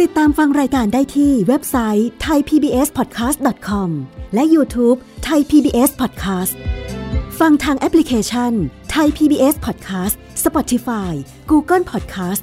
[0.00, 3.88] ติดตามฟังรายการได้ที่เว็บไซต์ thaipbspodcast.com
[4.34, 4.98] และ YouTube
[5.28, 6.54] Thai PBS Podcast
[7.40, 8.52] ฟังทางแอปพลิเคชัน
[8.94, 10.14] Thai PBS Podcast
[10.44, 11.12] Spotify
[11.50, 12.42] Google Podcast